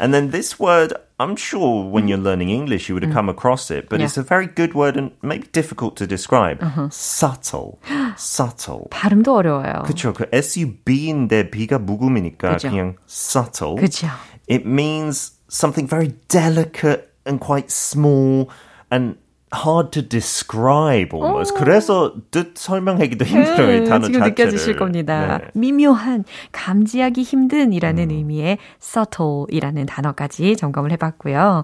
And 0.00 0.12
then 0.14 0.30
this 0.30 0.60
word, 0.60 0.94
I'm 1.18 1.36
sure 1.36 1.82
when 1.90 2.06
you're 2.06 2.22
learning 2.22 2.48
English 2.50 2.88
you 2.88 2.94
would 2.94 3.04
have 3.04 3.12
come 3.12 3.28
across 3.28 3.70
it, 3.70 3.88
but 3.88 3.98
Yeah. 4.00 4.06
it's 4.06 4.16
a 4.16 4.22
very 4.22 4.46
good 4.46 4.72
word 4.74 4.96
and 4.96 5.12
maybe 5.22 5.48
difficult 5.52 5.96
to 5.96 6.06
describe. 6.06 6.62
Subtle. 6.92 7.78
Subtle. 8.16 8.88
발음도 8.90 9.34
어려워요. 9.34 9.82
그쵸. 9.84 10.12
그 10.12 10.26
SUB인데 10.32 11.50
B가 11.50 11.78
묵음이니까 11.78 12.52
그죠. 12.56 12.70
그냥 12.70 12.96
subtle. 13.08 13.76
그죠. 13.76 14.08
It 14.47 14.65
means 14.65 15.31
something 15.47 15.87
very 15.87 16.09
delicate 16.27 17.13
and 17.25 17.39
quite 17.39 17.71
small 17.71 18.49
and 18.89 19.17
hard 19.53 19.91
to 19.91 20.07
describe 20.07 21.09
almost. 21.13 21.53
그래서 21.55 22.13
뜻 22.31 22.57
설명하기도 22.57 23.25
힘들어요, 23.25 23.83
이 23.83 23.85
단어 23.85 24.05
지금 24.05 24.19
자체를. 24.21 24.51
느껴지실 24.51 24.77
겁니다. 24.77 25.39
네. 25.39 25.47
미묘한, 25.53 26.23
감지하기 26.51 27.21
힘든이라는 27.21 28.11
의미의 28.11 28.57
subtle이라는 28.81 29.85
단어까지 29.85 30.55
점검을 30.55 30.91
해봤고요. 30.93 31.63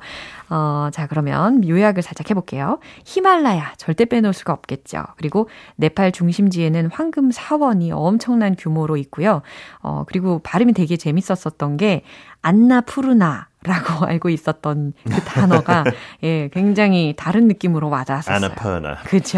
어, 0.49 0.89
자, 0.91 1.07
그러면 1.07 1.67
요약을 1.67 2.03
살짝 2.03 2.29
해볼게요. 2.29 2.79
히말라야, 3.05 3.73
절대 3.77 4.05
빼놓을 4.05 4.33
수가 4.33 4.53
없겠죠. 4.53 5.03
그리고 5.17 5.49
네팔 5.77 6.11
중심지에는 6.11 6.89
황금 6.91 7.31
사원이 7.31 7.91
엄청난 7.91 8.55
규모로 8.57 8.97
있고요. 8.97 9.41
어, 9.81 10.03
그리고 10.07 10.39
발음이 10.39 10.73
되게 10.73 10.97
재밌었었던 10.97 11.77
게, 11.77 12.03
안나 12.41 12.81
푸르나, 12.81 13.47
라고 13.67 14.05
알고 14.07 14.29
있었던 14.29 14.93
그 15.03 15.21
단어가 15.21 15.83
예, 16.23 16.49
굉장히 16.53 17.13
다른 17.17 17.47
느낌으로 17.47 17.89
와닿았어요. 17.89 18.35
Annapurna. 18.35 18.95
그렇죠. 19.05 19.37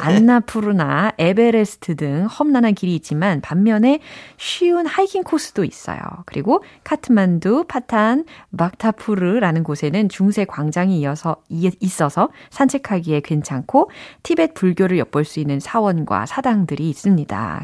안나푸르나, 0.00 1.12
에베레스트 1.18 1.96
등 1.96 2.26
험난한 2.26 2.74
길이 2.74 2.94
있지만 2.96 3.40
반면에 3.40 4.00
쉬운 4.36 4.86
하이킹 4.86 5.24
코스도 5.24 5.64
있어요. 5.64 5.98
그리고 6.26 6.62
카트만두, 6.84 7.64
파탄, 7.68 8.24
막타푸르라는 8.50 9.64
곳에는 9.64 10.08
중세 10.08 10.44
광장이 10.44 10.98
이어서 11.00 11.36
이- 11.48 11.70
있어서 11.80 12.28
산책하기에 12.50 13.20
괜찮고 13.20 13.90
티벳 14.22 14.54
불교를 14.54 14.98
엿볼 14.98 15.24
수 15.24 15.40
있는 15.40 15.60
사원과 15.60 16.26
사당들이 16.26 16.88
있습니다. 16.90 17.62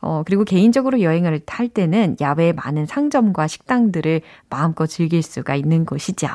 어, 0.00 0.22
그리고 0.24 0.44
개인적으로 0.44 1.00
여행을 1.02 1.40
할 1.46 1.68
때는 1.68 2.16
야외에 2.20 2.52
많은 2.52 2.86
상점과 2.86 3.48
식당들을 3.48 4.20
마음껏 4.48 4.86
즐길 4.86 5.22
수가 5.22 5.56
있는 5.56 5.84
곳이죠. 5.84 6.28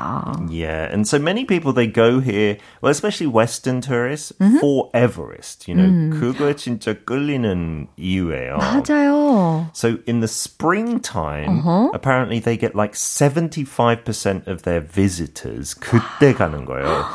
Yeah, 0.50 0.92
and 0.92 1.08
so 1.08 1.18
many 1.18 1.46
people 1.46 1.74
they 1.74 1.88
go 1.92 2.20
here, 2.20 2.58
well, 2.82 2.92
especially 2.92 3.32
Western 3.34 3.80
tourists, 3.82 4.34
Mm-hmm. 4.40 4.60
for 4.60 4.90
Everest. 4.94 5.68
You 5.72 5.76
know, 5.76 5.88
Mm. 5.90 6.20
그거에 6.20 6.56
진짜 6.56 6.94
끌리는 7.06 7.88
이유예요. 7.98 8.58
맞아요. 8.58 9.70
So 9.74 9.98
in 10.08 10.20
the 10.20 10.28
springtime, 10.28 11.64
Uh-huh. 11.64 11.90
apparently 11.94 12.40
they 12.40 12.58
get 12.58 12.76
like 12.76 12.94
75% 12.96 14.48
of 14.48 14.64
their 14.64 14.82
visitors 14.82 15.74
그때 15.80 16.34
가는 16.34 16.66
거예요. 16.66 17.06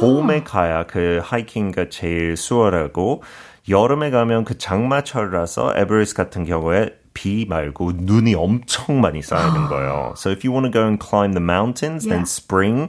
봄에 0.00 0.44
가야 0.44 0.84
그 0.86 1.20
하이킹가 1.22 1.88
제일 1.90 2.36
수월하고 2.36 3.22
여름에 3.69 4.09
가면 4.09 4.45
그 4.45 4.57
장마철이라서 4.57 5.73
에베레스트 5.77 6.15
같은 6.15 6.45
경우에 6.45 6.95
비 7.13 7.45
말고 7.49 7.93
눈이 7.97 8.35
엄청 8.35 9.01
많이 9.01 9.21
쌓이는 9.21 9.67
거예요. 9.67 10.13
So 10.15 10.31
if 10.31 10.45
you 10.47 10.53
want 10.53 10.65
to 10.65 10.71
go 10.71 10.85
and 10.87 10.99
climb 11.03 11.33
the 11.33 11.43
mountains, 11.43 12.05
then 12.07 12.23
Yeah. 12.23 12.29
spring. 12.29 12.87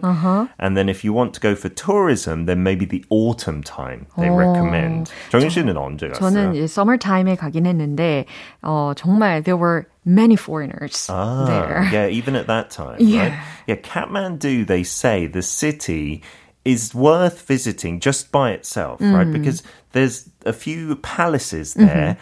And 0.60 0.76
then 0.76 0.88
if 0.88 1.02
you 1.02 1.12
want 1.16 1.32
to 1.34 1.40
go 1.40 1.56
for 1.56 1.68
tourism, 1.72 2.46
then 2.46 2.62
maybe 2.62 2.86
the 2.86 3.02
autumn 3.10 3.62
time 3.64 4.06
they 4.20 4.30
recommend. 4.30 5.10
정인 5.30 5.48
씨는 5.50 5.76
언제 5.76 6.08
갔어요? 6.08 6.20
저는 6.30 6.54
이제 6.54 6.64
summer 6.64 6.96
time에 6.98 7.34
가긴 7.34 7.66
했는데 7.66 8.26
어 8.62 8.92
정말 8.94 9.42
there 9.42 9.56
were 9.58 9.86
many 10.06 10.36
foreigners 10.36 11.10
Ah, 11.10 11.46
there. 11.48 11.82
yeah, 11.90 12.06
even 12.06 12.36
at 12.36 12.46
that 12.46 12.70
time, 12.70 13.00
Yeah. 13.00 13.32
right? 13.32 13.34
Yeah, 13.66 13.80
Kathmandu, 13.82 14.66
they 14.66 14.84
say 14.84 15.26
the 15.26 15.42
city 15.42 16.20
is 16.62 16.94
worth 16.94 17.48
visiting 17.48 17.98
just 17.98 18.30
by 18.30 18.52
itself, 18.52 19.00
right? 19.00 19.26
Because 19.32 19.64
there's 19.95 20.29
a 20.45 20.51
few 20.51 20.97
palaces 20.97 21.73
there. 21.73 21.87
Mm-hmm. 21.87 22.19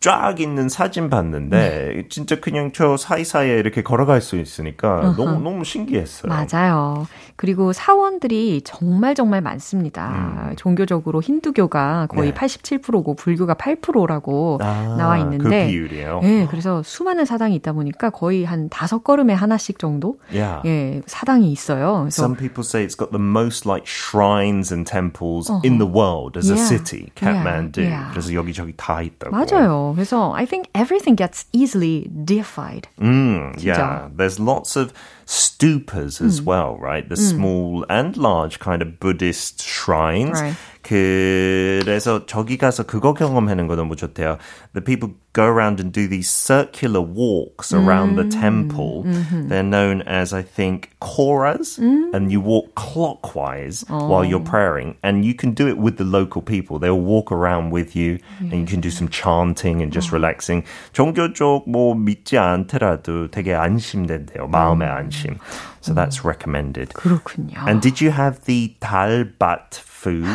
쫙 0.00 0.38
있는 0.40 0.68
사진 0.68 1.08
봤는데 1.08 2.04
진짜 2.10 2.38
그냥 2.40 2.72
저 2.74 2.96
사이사이에 2.96 3.58
이렇게 3.58 3.82
걸어갈 3.82 4.20
수 4.20 4.36
있으니까 4.36 5.14
너무 5.16 5.40
너무 5.40 5.64
신기했어요. 5.64 6.30
맞아요. 6.30 7.06
그리고 7.36 7.72
사원들이 7.72 8.62
정말 8.64 9.14
정말 9.14 9.40
많습니다. 9.40 10.52
종교적으로 10.56 11.22
힌두교가 11.22 12.08
거의 12.10 12.32
네. 12.32 12.34
87%고 12.34 13.14
불교가 13.14 13.54
8%라고 13.54 14.58
아, 14.62 14.94
나와 14.98 15.16
그 15.16 15.22
있는데 15.22 15.66
비율이에요. 15.68 16.20
예, 16.22 16.46
그래서 16.50 16.82
수많은 16.82 17.24
사당이 17.24 17.54
있다 17.56 17.72
보니까 17.72 18.10
거의 18.10 18.44
한 18.44 18.68
다섯 18.68 19.04
걸음에 19.04 19.32
하나씩 19.34 19.78
정도 19.78 20.18
Yeah. 20.32 20.62
예, 20.66 21.02
사당이 21.06 21.50
있어요. 21.52 22.00
그래서 22.02 22.22
Some 22.22 22.36
people 22.36 22.64
say 22.64 22.84
it's 22.86 22.96
got 22.96 23.10
the 23.10 23.22
most 23.22 23.68
like 23.68 23.86
shrines 23.86 24.72
and 24.72 24.90
temples 24.90 25.50
in 25.64 25.78
the 25.78 25.90
world 25.90 26.38
as 26.38 26.50
a 26.50 26.56
Yeah. 26.56 26.66
city, 26.68 27.10
Kathmandu. 27.14 27.82
Yeah. 27.82 28.10
그래서 28.10 28.32
여기저기 28.34 28.72
다 28.76 29.02
있다고. 29.02 29.30
맞 29.36 29.45
아요. 29.45 29.93
그래서 29.95 30.33
I 30.33 30.45
think 30.45 30.69
everything 30.73 31.15
gets 31.15 31.45
easily 31.53 32.09
deified. 32.25 32.87
Mm, 32.99 33.55
진짜. 33.57 33.65
yeah, 33.65 34.09
there's 34.15 34.39
lots 34.39 34.75
of 34.75 34.93
stupas 35.25 36.21
as 36.21 36.41
well, 36.41 36.77
right? 36.77 37.07
The 37.07 37.15
small 37.15 37.85
and 37.89 38.17
large 38.17 38.59
kind 38.59 38.81
of 38.81 38.99
Buddhist 38.99 39.61
shrines. 39.61 40.41
Right. 40.41 40.55
그래서 40.85 42.25
저기 42.25 42.57
가서 42.57 42.83
그거 42.83 43.13
경험하는 43.13 43.67
거 43.67 43.75
너무 43.75 43.95
좋대요. 43.95 44.37
The 44.73 44.83
people 44.83 45.15
go 45.33 45.45
around 45.45 45.79
and 45.79 45.93
do 45.93 46.07
these 46.07 46.27
circular 46.27 47.01
walks 47.01 47.71
around 47.71 48.15
the 48.15 48.27
temple. 48.27 49.03
They're 49.47 49.63
known 49.63 50.01
as, 50.07 50.33
I 50.33 50.41
think, 50.41 50.89
koras, 50.99 51.77
and 51.77 52.31
you 52.31 52.41
walk 52.41 52.75
clockwise 52.75 53.85
while 53.87 54.25
you're 54.25 54.43
praying, 54.43 54.97
and 55.03 55.23
you 55.23 55.33
can 55.33 55.53
do 55.53 55.67
it 55.67 55.77
with 55.77 55.97
the 55.97 56.03
local 56.03 56.41
people. 56.41 56.79
They'll 56.79 56.99
walk 56.99 57.31
around 57.31 57.71
with 57.71 57.95
you, 57.95 58.17
and 58.39 58.53
you 58.53 58.65
can 58.65 58.81
do 58.81 58.89
some 58.89 59.07
chanting 59.07 59.81
and 59.81 59.93
just 59.93 60.11
relaxing. 60.11 60.63
종교적 60.93 61.69
뭐 61.69 61.95
믿지 61.95 62.37
않더라도 62.37 63.29
되게 63.29 63.53
안심된대요. 63.53 64.47
마음의 64.47 64.89
안심. 64.89 65.37
So 65.81 65.93
that's 65.93 66.25
recommended. 66.25 66.93
그렇군요. 66.93 67.57
And 67.67 67.81
did 67.81 68.01
you 68.01 68.11
have 68.11 68.45
the 68.45 68.75
dalbat 68.81 69.81
food? 70.06 70.26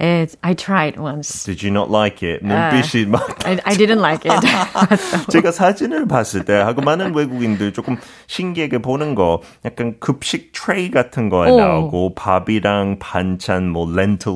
예, 0.00 0.26
I 0.42 0.54
tried 0.54 0.98
once. 0.98 1.44
Did 1.44 1.64
you 1.64 1.72
not 1.72 1.90
like 1.90 2.22
it? 2.22 2.44
눈빛이 2.44 3.06
막 3.06 3.22
I, 3.46 3.58
I 3.64 3.76
didn't 3.76 4.00
like 4.00 4.28
it. 4.30 4.46
제가 5.30 5.52
사진을 5.52 6.06
봤을 6.06 6.44
때 6.44 6.54
하고 6.54 6.82
많은 6.82 7.14
외국인들 7.14 7.72
조금 7.72 7.96
신기하게 8.26 8.78
보는 8.78 9.14
거 9.14 9.40
약간 9.64 9.96
급식 10.00 10.52
트레이 10.52 10.90
같은 10.90 11.28
거에 11.28 11.50
오. 11.50 11.56
나오고 11.58 12.14
밥이랑 12.14 12.98
반찬 12.98 13.68
뭐 13.68 13.90
렌틸 13.90 14.32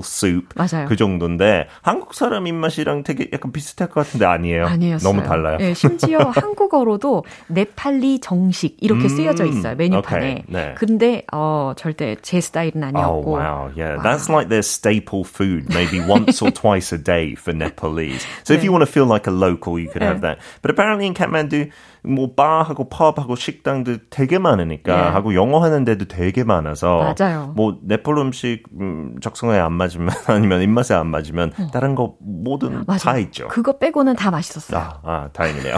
맞아요. 0.55 0.87
그 0.89 0.97
정도인데 0.97 1.69
한국 1.83 2.15
사람 2.15 2.47
입맛이랑 2.47 3.03
되게 3.03 3.29
약간 3.33 3.53
비슷할 3.53 3.89
것 3.89 4.05
같은데 4.05 4.27
아니에요. 4.27 4.67
아니었어요. 4.67 5.13
너무 5.13 5.27
달라요. 5.27 5.59
예, 5.61 5.75
심지어 5.75 6.19
한국어로도 6.35 7.25
네팔리 7.49 8.21
정식 8.21 8.77
이렇게 8.81 9.09
쓰여져 9.09 9.47
있어요 9.47 9.75
메뉴판에. 9.77 10.31
오케이, 10.31 10.43
네. 10.49 10.75
근데 10.77 11.23
어 11.33 11.73
절대 11.77 12.17
제 12.23 12.41
스타일은 12.41 12.83
Oh 12.83 12.89
아니었고. 12.89 13.31
wow, 13.33 13.71
yeah, 13.77 13.97
that's 14.03 14.29
like 14.29 14.46
their 14.49 14.63
staple 14.63 15.25
food, 15.25 15.69
maybe 15.69 16.01
once 16.07 16.43
or 16.43 16.51
twice 16.51 16.93
a 16.93 16.99
day 16.99 17.35
for 17.35 17.53
Nepalese. 17.53 18.27
So 18.45 18.55
if 18.55 18.65
you 18.65 18.73
want 18.73 18.83
to 18.83 18.91
feel 18.91 19.07
like 19.07 19.27
a 19.27 19.31
local, 19.31 19.79
you 19.79 19.89
could 19.89 20.03
have 20.03 20.21
that. 20.23 20.39
But 20.63 20.71
apparently 20.71 21.07
in 21.07 21.15
Kathmandu, 21.15 21.73
뭐 22.07 22.35
바하고 22.35 22.89
펍하고 22.89 23.37
식당들 23.37 24.01
되게 24.11 24.39
많으니까 24.39 24.93
예. 24.93 25.11
하고 25.11 25.35
영어 25.35 25.63
하는 25.63 25.85
데도 25.85 26.07
되게 26.07 26.45
많아서 26.45 27.15
맞아요. 27.19 27.53
뭐 27.57 27.79
네팔 27.83 28.17
음식 28.19 28.63
음, 28.81 29.17
적성에 29.21 29.59
안 29.59 29.73
맞으면 29.73 30.09
아니면 30.27 30.63
입맛에 30.63 30.95
안 30.95 31.09
맞으면 31.09 31.53
다른 31.73 31.95
거 31.95 32.15
뭐든 32.21 32.85
다 32.87 32.97
맞아요. 33.05 33.21
있죠. 33.21 33.49
그거 33.49 33.79
빼고는 33.79 34.17
다 34.17 34.31
맛있었어요. 34.31 34.81
아, 34.81 35.01
아 35.03 35.29
다행이네요. 35.33 35.77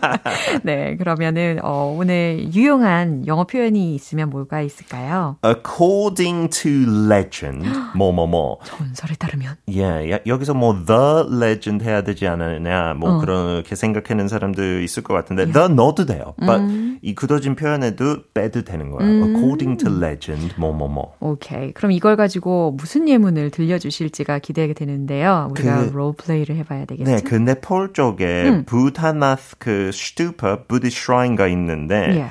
네, 0.64 0.96
그러면은 0.96 1.58
어, 1.62 1.94
오늘 1.96 2.52
유용한 2.54 3.26
영어 3.26 3.44
표현이 3.44 3.94
있으면 3.94 4.30
뭐가 4.30 4.60
있을까요? 4.62 5.36
According 5.44 6.48
to 6.50 6.70
legend, 7.10 7.68
뭐뭐뭐. 7.94 8.58
전설에 8.64 9.14
따르면. 9.18 9.56
예, 9.72 10.10
야- 10.12 10.18
여기서 10.26 10.54
뭐 10.54 10.74
the 10.86 11.42
legend 11.42 11.84
해야 11.84 12.02
되지 12.02 12.26
않느냐 12.26 12.94
뭐 12.94 13.16
어. 13.16 13.18
그렇게 13.18 13.74
생각하는 13.74 14.28
사람들 14.28 14.82
있을 14.82 15.02
것 15.02 15.14
같은데 15.14 15.50
the 15.66 15.74
넣어도 15.74 16.06
돼요. 16.06 16.34
But 16.38 16.60
음. 16.60 16.98
이 17.02 17.14
굳어진 17.14 17.54
표현에도 17.56 18.24
빼도 18.34 18.62
되는 18.62 18.90
거예요. 18.90 19.24
According 19.26 19.84
to 19.84 19.92
legend, 19.96 20.54
뭐뭐 20.58 20.88
뭐. 20.88 21.14
오케이. 21.20 21.72
그럼 21.72 21.92
이걸 21.92 22.16
가지고 22.16 22.72
무슨 22.78 23.08
예문을 23.08 23.50
들려주실지가 23.50 24.38
기대가 24.40 24.72
되는데요. 24.74 25.48
우리가 25.50 25.86
그- 25.90 25.92
롤플레이를 25.96 26.56
해봐야 26.56 26.84
되겠죠? 26.86 27.10
네, 27.10 27.20
그 27.22 27.34
네폴 27.34 27.92
쪽에 27.92 28.48
음. 28.48 28.64
부다나th 28.66 29.56
그 29.58 29.90
stupa, 29.92 30.56
부디 30.68 30.88
shrine가 30.88 31.46
있는데 31.48 32.16
예. 32.18 32.26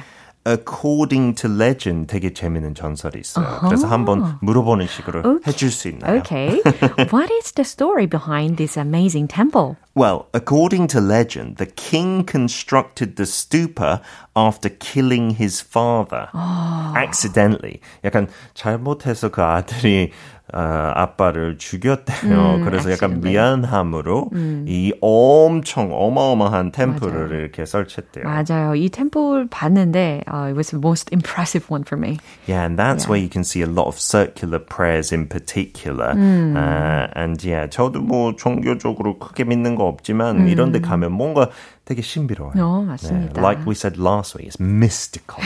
according 0.48 1.34
to 1.36 1.50
legend 1.50 2.06
되게 2.08 2.32
재밌는 2.34 2.76
전설이 2.76 3.20
있어요. 3.20 3.60
그래서 3.62 3.88
한번 3.88 4.38
물어보는 4.42 4.86
식으로 4.88 5.20
오케이. 5.28 5.40
해줄 5.48 5.72
수 5.72 5.88
있나요? 5.90 6.20
Okay. 6.20 6.62
What 7.12 7.34
is 7.34 7.52
the 7.54 7.66
story 7.66 8.06
behind 8.08 8.58
this 8.58 8.78
amazing 8.78 9.28
temple? 9.28 9.76
Well, 9.95 10.27
according 10.33 10.87
to 10.89 11.01
legend, 11.01 11.57
the 11.57 11.67
king 11.67 12.25
constructed 12.25 13.17
the 13.17 13.25
stupa 13.25 14.01
after 14.37 14.69
killing 14.69 15.31
his 15.31 15.61
father. 15.61 16.29
accidentally. 16.97 17.81
약간 18.05 18.29
잘못해서 18.55 19.31
그 19.31 19.43
아들이 19.43 20.13
어, 20.53 20.59
아빠를 20.97 21.59
죽였대요. 21.59 22.57
음, 22.57 22.65
그래서 22.65 22.91
약간 22.91 23.23
accidentally. 23.23 23.31
미안함으로 23.31 24.31
이 24.67 24.93
엄청 25.01 25.91
어마어마한 25.93 26.73
템플을 26.73 27.29
맞아요. 27.29 27.41
이렇게 27.41 27.65
설치했대요. 27.65 28.25
맞아요. 28.25 28.75
이 28.75 28.89
템플 28.89 29.47
봤는데 29.49 30.25
uh, 30.27 30.49
it 30.51 30.57
was 30.57 30.71
the 30.71 30.81
most 30.81 31.09
impressive 31.13 31.71
one 31.71 31.85
for 31.85 31.97
me. 31.97 32.19
Yeah, 32.49 32.67
and 32.67 32.77
that's 32.77 33.07
where 33.07 33.21
you 33.21 33.29
can 33.29 33.45
see 33.45 33.63
a 33.63 33.71
lot 33.71 33.87
of 33.87 34.01
circular 34.01 34.59
prayers 34.59 35.13
in 35.13 35.29
particular. 35.29 36.19
Uh, 36.19 37.07
and 37.15 37.39
yeah, 37.45 37.69
저도 37.71 38.01
뭐 38.01 38.35
종교적으로 38.35 39.21
크게 39.21 39.45
믿는 39.45 39.77
거 39.77 39.84
없지만 39.85 40.49
이런 40.49 40.73
데 40.73 40.81
가면 40.81 41.13
뭔가 41.13 41.49
되게 41.85 42.03
신비로워요. 42.03 42.55
어, 42.63 42.83
맞습니다. 42.83 43.41
Like 43.43 43.67
we 43.67 43.73
said 43.75 44.01
last 44.01 44.37
week, 44.39 44.49
it's 44.49 44.61
mystical. 44.61 45.43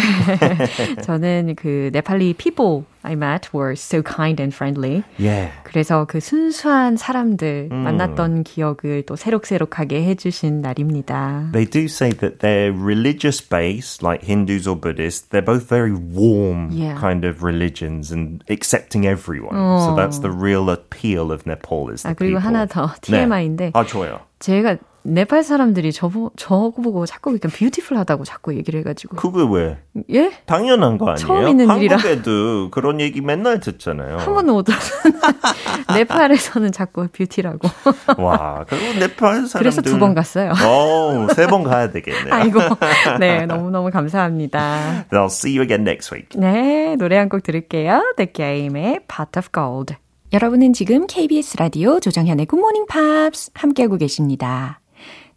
저는 1.02 1.54
그 1.56 1.90
네팔리 1.92 2.34
people 2.34 2.84
I 3.02 3.12
met 3.14 3.48
were 3.54 3.72
so 3.76 4.02
kind 4.02 4.40
and 4.40 4.54
friendly. 4.54 5.02
yeah. 5.18 5.50
그래서 5.64 6.06
그 6.06 6.20
순수한 6.20 6.96
사람들 6.96 7.68
만났던 7.70 8.44
기억을 8.44 9.04
또 9.06 9.16
새록새록하게 9.16 10.04
해주신 10.04 10.60
날입니다. 10.62 11.50
They 11.52 11.68
do 11.68 11.84
say 11.84 12.12
that 12.12 12.40
their 12.40 12.72
religious 12.72 13.40
base, 13.40 14.02
like 14.02 14.22
Hindus 14.24 14.66
or 14.68 14.76
Buddhists, 14.76 15.28
they're 15.30 15.44
both 15.44 15.68
very 15.68 15.92
warm 15.92 16.70
Yeah. 16.72 16.98
kind 16.98 17.24
of 17.24 17.42
religions 17.42 18.10
and 18.12 18.42
accepting 18.50 19.06
everyone. 19.06 19.54
So 19.80 19.94
that's 19.96 20.20
the 20.20 20.30
real 20.30 20.70
appeal 20.70 21.30
of 21.32 21.46
Nepal 21.46 21.88
is 21.92 22.02
the 22.02 22.10
아, 22.10 22.14
그리고 22.14 22.38
people. 22.38 22.40
하나 22.40 22.66
더 22.66 22.86
네. 23.08 23.24
TMI인데 23.24 23.70
아, 23.74 23.84
좋아요. 23.84 24.20
제가 24.39 24.77
네팔 25.03 25.43
사람들이 25.43 25.93
저보, 25.93 26.29
저보고 26.35 27.05
자꾸 27.05 27.29
그러니까 27.31 27.47
뷰티풀하다고 27.57 28.25
자꾸 28.25 28.53
얘기를 28.55 28.81
해가지고 28.81 29.15
그게 29.15 29.39
왜? 29.49 29.77
예? 30.13 30.31
당연한 30.45 30.97
거 30.97 31.05
아니에요? 31.11 31.25
처음 31.25 31.47
있는 31.47 31.73
일이라. 31.77 31.95
한국에도 31.95 32.69
그런 32.69 32.99
얘기 32.99 33.21
맨날 33.21 33.61
듣잖아요. 33.61 34.17
한 34.17 34.33
번도 34.33 34.53
못 34.53 34.63
들었어요. 34.63 35.13
네팔에서는 35.95 36.71
자꾸 36.73 37.07
뷰티라고. 37.07 37.67
와, 38.21 38.65
그리고 38.67 38.99
네팔 38.99 39.47
사람들. 39.47 39.59
그래서 39.59 39.81
두 39.81 39.97
번 39.99 40.13
갔어요. 40.13 40.51
어, 40.65 41.27
세번 41.33 41.63
가야 41.63 41.91
되겠네요. 41.91 42.33
아이고. 42.33 42.59
네, 43.19 43.45
너무너무 43.45 43.91
감사합니다. 43.91 45.05
I'll 45.11 45.25
see 45.27 45.57
you 45.57 45.63
again 45.63 45.83
next 45.87 46.13
week. 46.13 46.37
네, 46.39 46.95
노래 46.97 47.17
한 47.17 47.29
곡 47.29 47.43
들을게요. 47.43 48.15
The 48.17 48.31
Game의 48.33 48.99
Pot 49.07 49.37
of 49.39 49.49
Gold. 49.53 49.95
여러분은 50.31 50.73
지금 50.73 51.07
KBS 51.07 51.57
라디오 51.57 51.99
조정현의 51.99 52.45
Morning 52.53 52.85
Pops 52.87 53.49
함께하고 53.55 53.97
계십니다. 53.97 54.79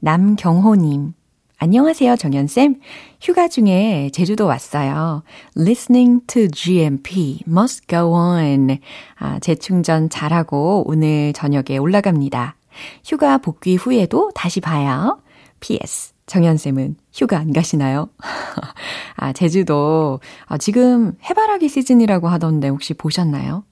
남경호님. 0.00 1.14
안녕하세요, 1.56 2.16
정연쌤. 2.16 2.74
휴가 3.18 3.48
중에 3.48 4.10
제주도 4.12 4.44
왔어요. 4.44 5.22
Listening 5.56 6.26
to 6.26 6.48
GMP 6.48 7.40
must 7.48 7.86
go 7.86 8.12
on. 8.12 8.80
아, 9.18 9.38
재충전 9.38 10.10
잘하고 10.10 10.84
오늘 10.86 11.32
저녁에 11.32 11.78
올라갑니다. 11.78 12.56
휴가 13.02 13.38
복귀 13.38 13.76
후에도 13.76 14.30
다시 14.34 14.60
봐요. 14.60 15.22
PS. 15.60 16.12
정연쌤은 16.26 16.96
휴가 17.14 17.38
안 17.38 17.54
가시나요? 17.54 18.10
아, 19.16 19.32
제주도, 19.32 20.20
아, 20.44 20.58
지금 20.58 21.16
해바라기 21.24 21.70
시즌이라고 21.70 22.28
하던데 22.28 22.68
혹시 22.68 22.92
보셨나요? 22.92 23.64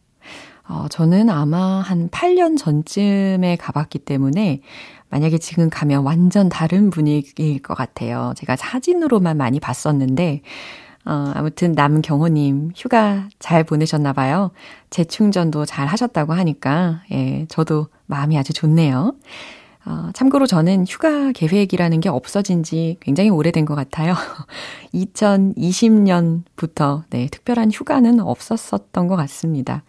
어, 0.71 0.87
저는 0.89 1.29
아마 1.31 1.81
한 1.81 2.09
8년 2.11 2.57
전쯤에 2.57 3.57
가봤기 3.57 3.99
때문에 3.99 4.61
만약에 5.09 5.39
지금 5.39 5.69
가면 5.69 6.05
완전 6.05 6.49
다른 6.49 6.91
분위기일 6.91 7.61
것 7.61 7.75
같아요. 7.75 8.33
제가 8.37 8.55
사진으로만 8.55 9.37
많이 9.37 9.59
봤었는데, 9.59 10.43
어, 11.05 11.33
아무튼 11.35 11.73
남경호님 11.73 12.71
휴가 12.77 13.29
잘 13.41 13.65
보내셨나 13.65 14.13
봐요. 14.13 14.53
재충전도 14.91 15.67
잘 15.67 15.89
하셨다고 15.89 16.35
하니까, 16.35 17.03
예, 17.11 17.47
저도 17.49 17.89
마음이 18.07 18.39
아주 18.39 18.53
좋네요. 18.53 19.17
어, 19.87 20.11
참고로 20.15 20.47
저는 20.47 20.85
휴가 20.87 21.33
계획이라는 21.33 22.01
게 22.01 22.09
없어진 22.09 22.63
지 22.63 22.97
굉장히 23.01 23.31
오래된 23.31 23.65
것 23.65 23.75
같아요. 23.75 24.15
2020년부터, 24.95 27.03
네, 27.11 27.27
특별한 27.27 27.73
휴가는 27.73 28.21
없었었던 28.21 29.09
것 29.09 29.17
같습니다. 29.17 29.83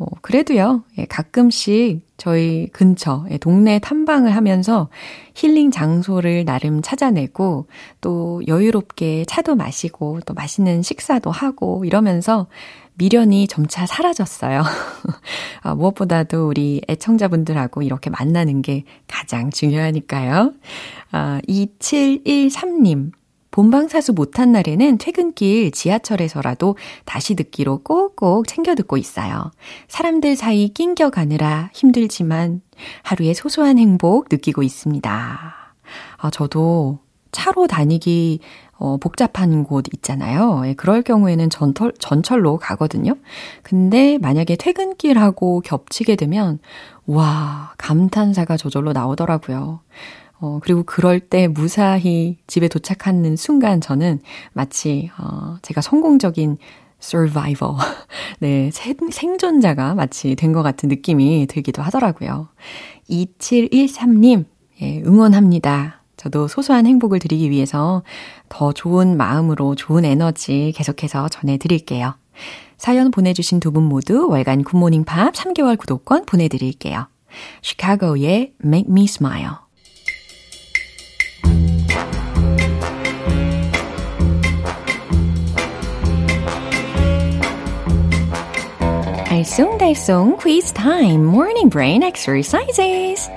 뭐, 0.00 0.08
그래도요, 0.22 0.82
예, 0.96 1.04
가끔씩 1.04 2.00
저희 2.16 2.68
근처, 2.72 3.26
예, 3.30 3.36
동네 3.36 3.78
탐방을 3.78 4.34
하면서 4.34 4.88
힐링 5.34 5.70
장소를 5.70 6.46
나름 6.46 6.80
찾아내고 6.80 7.66
또 8.00 8.40
여유롭게 8.46 9.26
차도 9.26 9.56
마시고 9.56 10.20
또 10.24 10.32
맛있는 10.32 10.80
식사도 10.80 11.30
하고 11.30 11.84
이러면서 11.84 12.46
미련이 12.94 13.46
점차 13.46 13.84
사라졌어요. 13.84 14.62
아, 15.62 15.74
무엇보다도 15.74 16.48
우리 16.48 16.80
애청자분들하고 16.88 17.82
이렇게 17.82 18.08
만나는 18.08 18.62
게 18.62 18.84
가장 19.06 19.50
중요하니까요. 19.50 20.54
아, 21.12 21.40
2713님. 21.46 23.12
본방사수 23.60 24.14
못한 24.14 24.52
날에는 24.52 24.96
퇴근길 24.96 25.70
지하철에서라도 25.72 26.78
다시 27.04 27.34
듣기로 27.34 27.82
꼭꼭 27.82 28.48
챙겨 28.48 28.74
듣고 28.74 28.96
있어요. 28.96 29.50
사람들 29.86 30.34
사이 30.34 30.70
낑겨 30.70 31.10
가느라 31.10 31.68
힘들지만 31.74 32.62
하루의 33.02 33.34
소소한 33.34 33.76
행복 33.76 34.28
느끼고 34.30 34.62
있습니다. 34.62 35.52
아, 36.16 36.30
저도 36.30 37.00
차로 37.32 37.66
다니기 37.66 38.40
어, 38.78 38.96
복잡한 38.96 39.64
곳 39.64 39.84
있잖아요. 39.92 40.62
예, 40.64 40.72
그럴 40.72 41.02
경우에는 41.02 41.50
전철, 41.50 41.92
전철로 41.98 42.56
가거든요. 42.56 43.12
근데 43.62 44.16
만약에 44.16 44.56
퇴근길하고 44.56 45.60
겹치게 45.60 46.16
되면, 46.16 46.60
와, 47.04 47.74
감탄사가 47.76 48.56
저절로 48.56 48.94
나오더라고요. 48.94 49.80
어, 50.40 50.58
그리고 50.62 50.82
그럴 50.84 51.20
때 51.20 51.48
무사히 51.48 52.38
집에 52.46 52.68
도착하는 52.68 53.36
순간 53.36 53.80
저는 53.80 54.20
마치, 54.52 55.10
어, 55.18 55.56
제가 55.62 55.80
성공적인 55.82 56.56
survivor. 57.02 57.76
네, 58.40 58.70
생, 58.72 58.94
생존자가 59.10 59.94
마치 59.94 60.34
된 60.36 60.52
것 60.52 60.62
같은 60.62 60.88
느낌이 60.88 61.46
들기도 61.48 61.82
하더라고요. 61.82 62.48
2713님, 63.10 64.44
예, 64.82 65.02
응원합니다. 65.04 66.02
저도 66.16 66.48
소소한 66.48 66.86
행복을 66.86 67.18
드리기 67.18 67.50
위해서 67.50 68.02
더 68.48 68.72
좋은 68.72 69.16
마음으로 69.16 69.74
좋은 69.74 70.04
에너지 70.04 70.72
계속해서 70.76 71.28
전해드릴게요. 71.28 72.14
사연 72.76 73.10
보내주신 73.10 73.60
두 73.60 73.72
분 73.72 73.84
모두 73.84 74.26
월간 74.28 74.64
굿모닝 74.64 75.04
팝 75.04 75.32
3개월 75.34 75.78
구독권 75.78 76.24
보내드릴게요. 76.26 77.08
시카고의 77.62 78.54
Make 78.64 78.90
Me 78.90 79.04
Smile. 79.04 79.69
알쏭달쏭 89.40 90.36
quiz 90.36 90.72
time 90.74 91.24
morning 91.24 91.70
brain 91.70 92.02
exercises. 92.02 93.30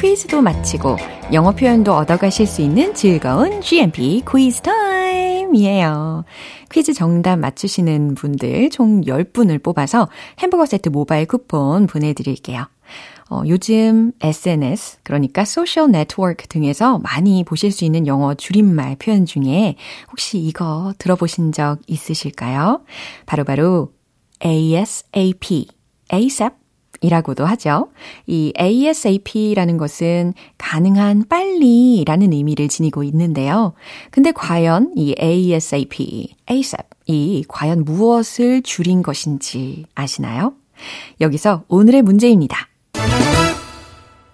퀴즈도 0.00 0.40
마치고 0.40 0.96
영어 1.34 1.52
표현도 1.52 1.94
얻어가실 1.94 2.46
수 2.46 2.62
있는 2.62 2.94
즐거운 2.94 3.60
GMP 3.60 4.22
퀴즈 4.26 4.62
타임이에요. 4.62 6.24
퀴즈 6.70 6.94
정답 6.94 7.36
맞추시는 7.36 8.14
분들 8.14 8.70
총 8.70 9.02
10분을 9.02 9.62
뽑아서 9.62 10.08
햄버거 10.38 10.64
세트 10.64 10.88
모바일 10.88 11.26
쿠폰 11.26 11.86
보내드릴게요. 11.86 12.66
어, 13.30 13.42
요즘 13.46 14.10
SNS, 14.20 14.98
그러니까 15.04 15.44
소셜 15.44 15.92
네트워크 15.92 16.48
등에서 16.48 16.98
많이 16.98 17.44
보실 17.44 17.70
수 17.70 17.84
있는 17.84 18.08
영어 18.08 18.34
줄임말 18.34 18.96
표현 18.96 19.24
중에 19.24 19.76
혹시 20.10 20.38
이거 20.38 20.92
들어보신 20.98 21.52
적 21.52 21.78
있으실까요? 21.86 22.82
바로 23.26 23.44
바로 23.44 23.92
ASAP, 24.44 25.68
ASAP 26.12 26.56
이라고도 27.02 27.46
하죠. 27.46 27.88
이 28.26 28.52
ASAP라는 28.60 29.78
것은 29.78 30.34
가능한 30.58 31.26
빨리 31.28 32.02
라는 32.04 32.32
의미를 32.32 32.68
지니고 32.68 33.04
있는데요. 33.04 33.74
근데 34.10 34.32
과연 34.32 34.92
이 34.96 35.14
ASAP, 35.22 36.34
ASAP이 36.50 37.44
과연 37.46 37.84
무엇을 37.84 38.62
줄인 38.62 39.02
것인지 39.02 39.86
아시나요? 39.94 40.52
여기서 41.20 41.62
오늘의 41.68 42.02
문제입니다. 42.02 42.69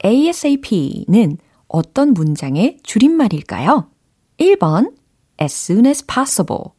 ASAP는 0.04 1.38
어떤 1.68 2.12
문장의 2.14 2.78
줄임말일까요? 2.82 3.90
1번 4.38 4.92
as 5.40 5.52
soon 5.54 5.86
as 5.86 6.04
possible, 6.06 6.72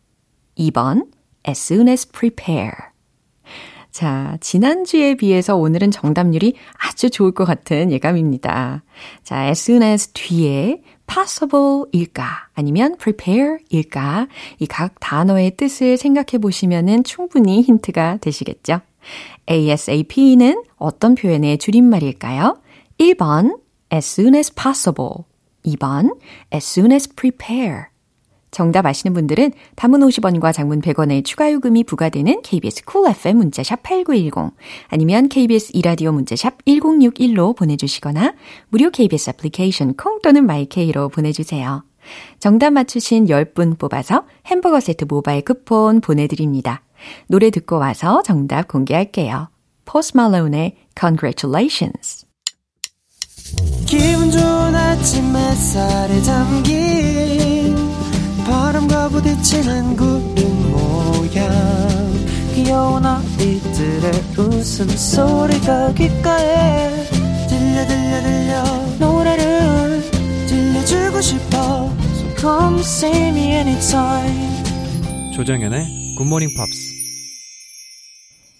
2번, 0.57 1.07
as 1.47 1.59
soon 1.59 1.87
as 1.89 2.09
prepare. 2.09 2.71
자, 3.91 4.37
지난주에 4.41 5.15
비해서 5.15 5.55
오늘은 5.55 5.91
정답률이 5.91 6.53
아주 6.77 7.09
좋을 7.09 7.31
것 7.31 7.45
같은 7.45 7.91
예감입니다. 7.91 8.83
자, 9.23 9.45
as 9.47 9.71
soon 9.71 9.81
as 9.83 10.09
뒤에 10.13 10.81
possible일까 11.07 12.49
아니면 12.53 12.95
prepare일까 12.97 14.27
이 14.59 14.67
각 14.67 14.99
단어의 14.99 15.57
뜻을 15.57 15.97
생각해 15.97 16.37
보시면은 16.41 17.03
충분히 17.03 17.61
힌트가 17.61 18.17
되시겠죠. 18.21 18.81
ASAP는 19.49 20.63
어떤 20.77 21.15
표현의 21.15 21.57
줄임말일까요? 21.57 22.57
1번 22.99 23.59
as 23.93 24.05
soon 24.05 24.35
as 24.35 24.53
possible 24.53 25.25
2번 25.65 26.17
as 26.53 26.65
soon 26.65 26.91
as 26.91 27.07
prepare 27.15 27.85
정답 28.51 28.85
아시는 28.85 29.13
분들은 29.13 29.51
단문 29.75 29.99
50원과 29.99 30.53
장문 30.53 30.81
100원의 30.81 31.23
추가 31.23 31.51
요금이 31.51 31.83
부과되는 31.83 32.41
KBS 32.41 32.85
cool 32.85 33.15
FM 33.15 33.37
문자샵 33.37 33.83
8910 33.83 34.55
아니면 34.87 35.29
KBS 35.29 35.71
이라디오 35.73 36.11
문자샵 36.11 36.65
1061로 36.65 37.55
보내주시거나 37.55 38.33
무료 38.69 38.89
KBS 38.89 39.31
애플리케이션 39.31 39.95
콩 39.95 40.21
또는 40.21 40.45
마이케이로 40.45 41.09
보내주세요. 41.09 41.83
정답 42.39 42.71
맞추신 42.71 43.25
10분 43.25 43.77
뽑아서 43.77 44.23
햄버거 44.45 44.79
세트 44.79 45.05
모바일 45.09 45.43
쿠폰 45.43 45.99
보내드립니다. 45.99 46.81
노래 47.27 47.49
듣고 47.49 47.77
와서 47.77 48.21
정답 48.23 48.67
공개할게요. 48.67 49.49
포스 49.85 50.15
말론의 50.15 50.75
Congratulations. 50.99 52.25
기분 53.85 54.29
좋은 54.31 54.75
아침 54.75 55.35
햇살에 55.35 56.21
담긴 56.21 57.75
바람과 58.45 59.09
부딪히는 59.09 59.95
구름 59.95 60.71
모양. 60.71 61.77
귀여운 62.53 63.05
아이들의 63.05 64.11
웃음소리가 64.37 65.93
귓가에 65.93 66.89
들려 67.47 67.87
들려 67.87 68.21
들려. 68.21 68.63
노래를 68.99 70.01
들려주고 70.47 71.21
싶어. 71.21 71.95
So 72.15 72.35
come 72.37 72.79
see 72.79 73.27
me 73.29 73.53
anytime. 73.53 74.65
조정연의 75.35 76.15
굿모닝 76.17 76.49
팝스 76.57 76.86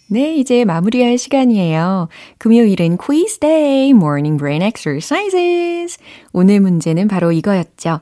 네, 0.09 0.35
이제 0.37 0.63
마무리할 0.63 1.17
시간이에요. 1.17 2.07
금요일은 2.37 2.95
quiz 2.95 3.39
day, 3.39 3.89
morning 3.89 4.37
brain 4.37 4.61
exercises. 4.61 5.97
오늘 6.31 6.61
문제는 6.61 7.09
바로 7.09 7.33
이거였죠. 7.33 7.99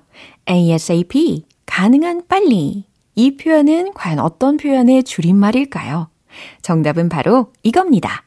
ASAP, 0.48 1.46
가능한 1.65 2.28
빨리. 2.28 2.86
이 3.15 3.38
표현은 3.38 3.94
과연 3.94 4.20
어떤 4.20 4.58
표현의 4.58 5.04
줄임말일까요? 5.04 6.10
정답은 6.62 7.10
바로 7.10 7.52
이겁니다. 7.63 8.24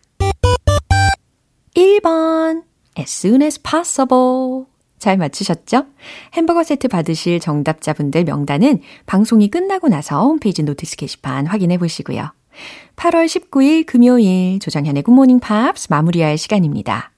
1번. 1.77 2.63
as 2.99 3.27
soon 3.27 3.43
as 3.43 3.63
possible. 3.63 4.65
잘 4.99 5.17
맞추셨죠? 5.17 5.87
햄버거 6.35 6.65
세트 6.65 6.89
받으실 6.89 7.39
정답자분들 7.39 8.25
명단은 8.25 8.81
방송이 9.07 9.49
끝나고 9.49 9.87
나서 9.87 10.25
홈페이지 10.25 10.65
notice 10.65 10.97
게시판 10.97 11.47
확인해 11.47 11.79
보시고요. 11.79 12.33
8월 12.97 13.27
19일 13.27 13.87
금요일 13.87 14.59
조정현의 14.59 15.03
굿모닝 15.05 15.41
팝스 15.41 15.89
마무리할 15.91 16.37
시간입니다. 16.37 17.13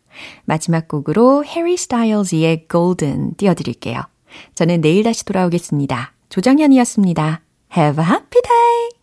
마지막 0.44 0.88
곡으로 0.88 1.44
해리 1.44 1.76
스타일즈의 1.76 2.66
Golden 2.70 3.34
띄워드릴게요. 3.36 4.02
저는 4.54 4.80
내일 4.80 5.02
다시 5.02 5.24
돌아오겠습니다. 5.24 6.12
조정현이었습니다. 6.28 7.40
Have 7.76 8.04
a 8.04 8.10
happy 8.10 8.42
day! 8.42 8.99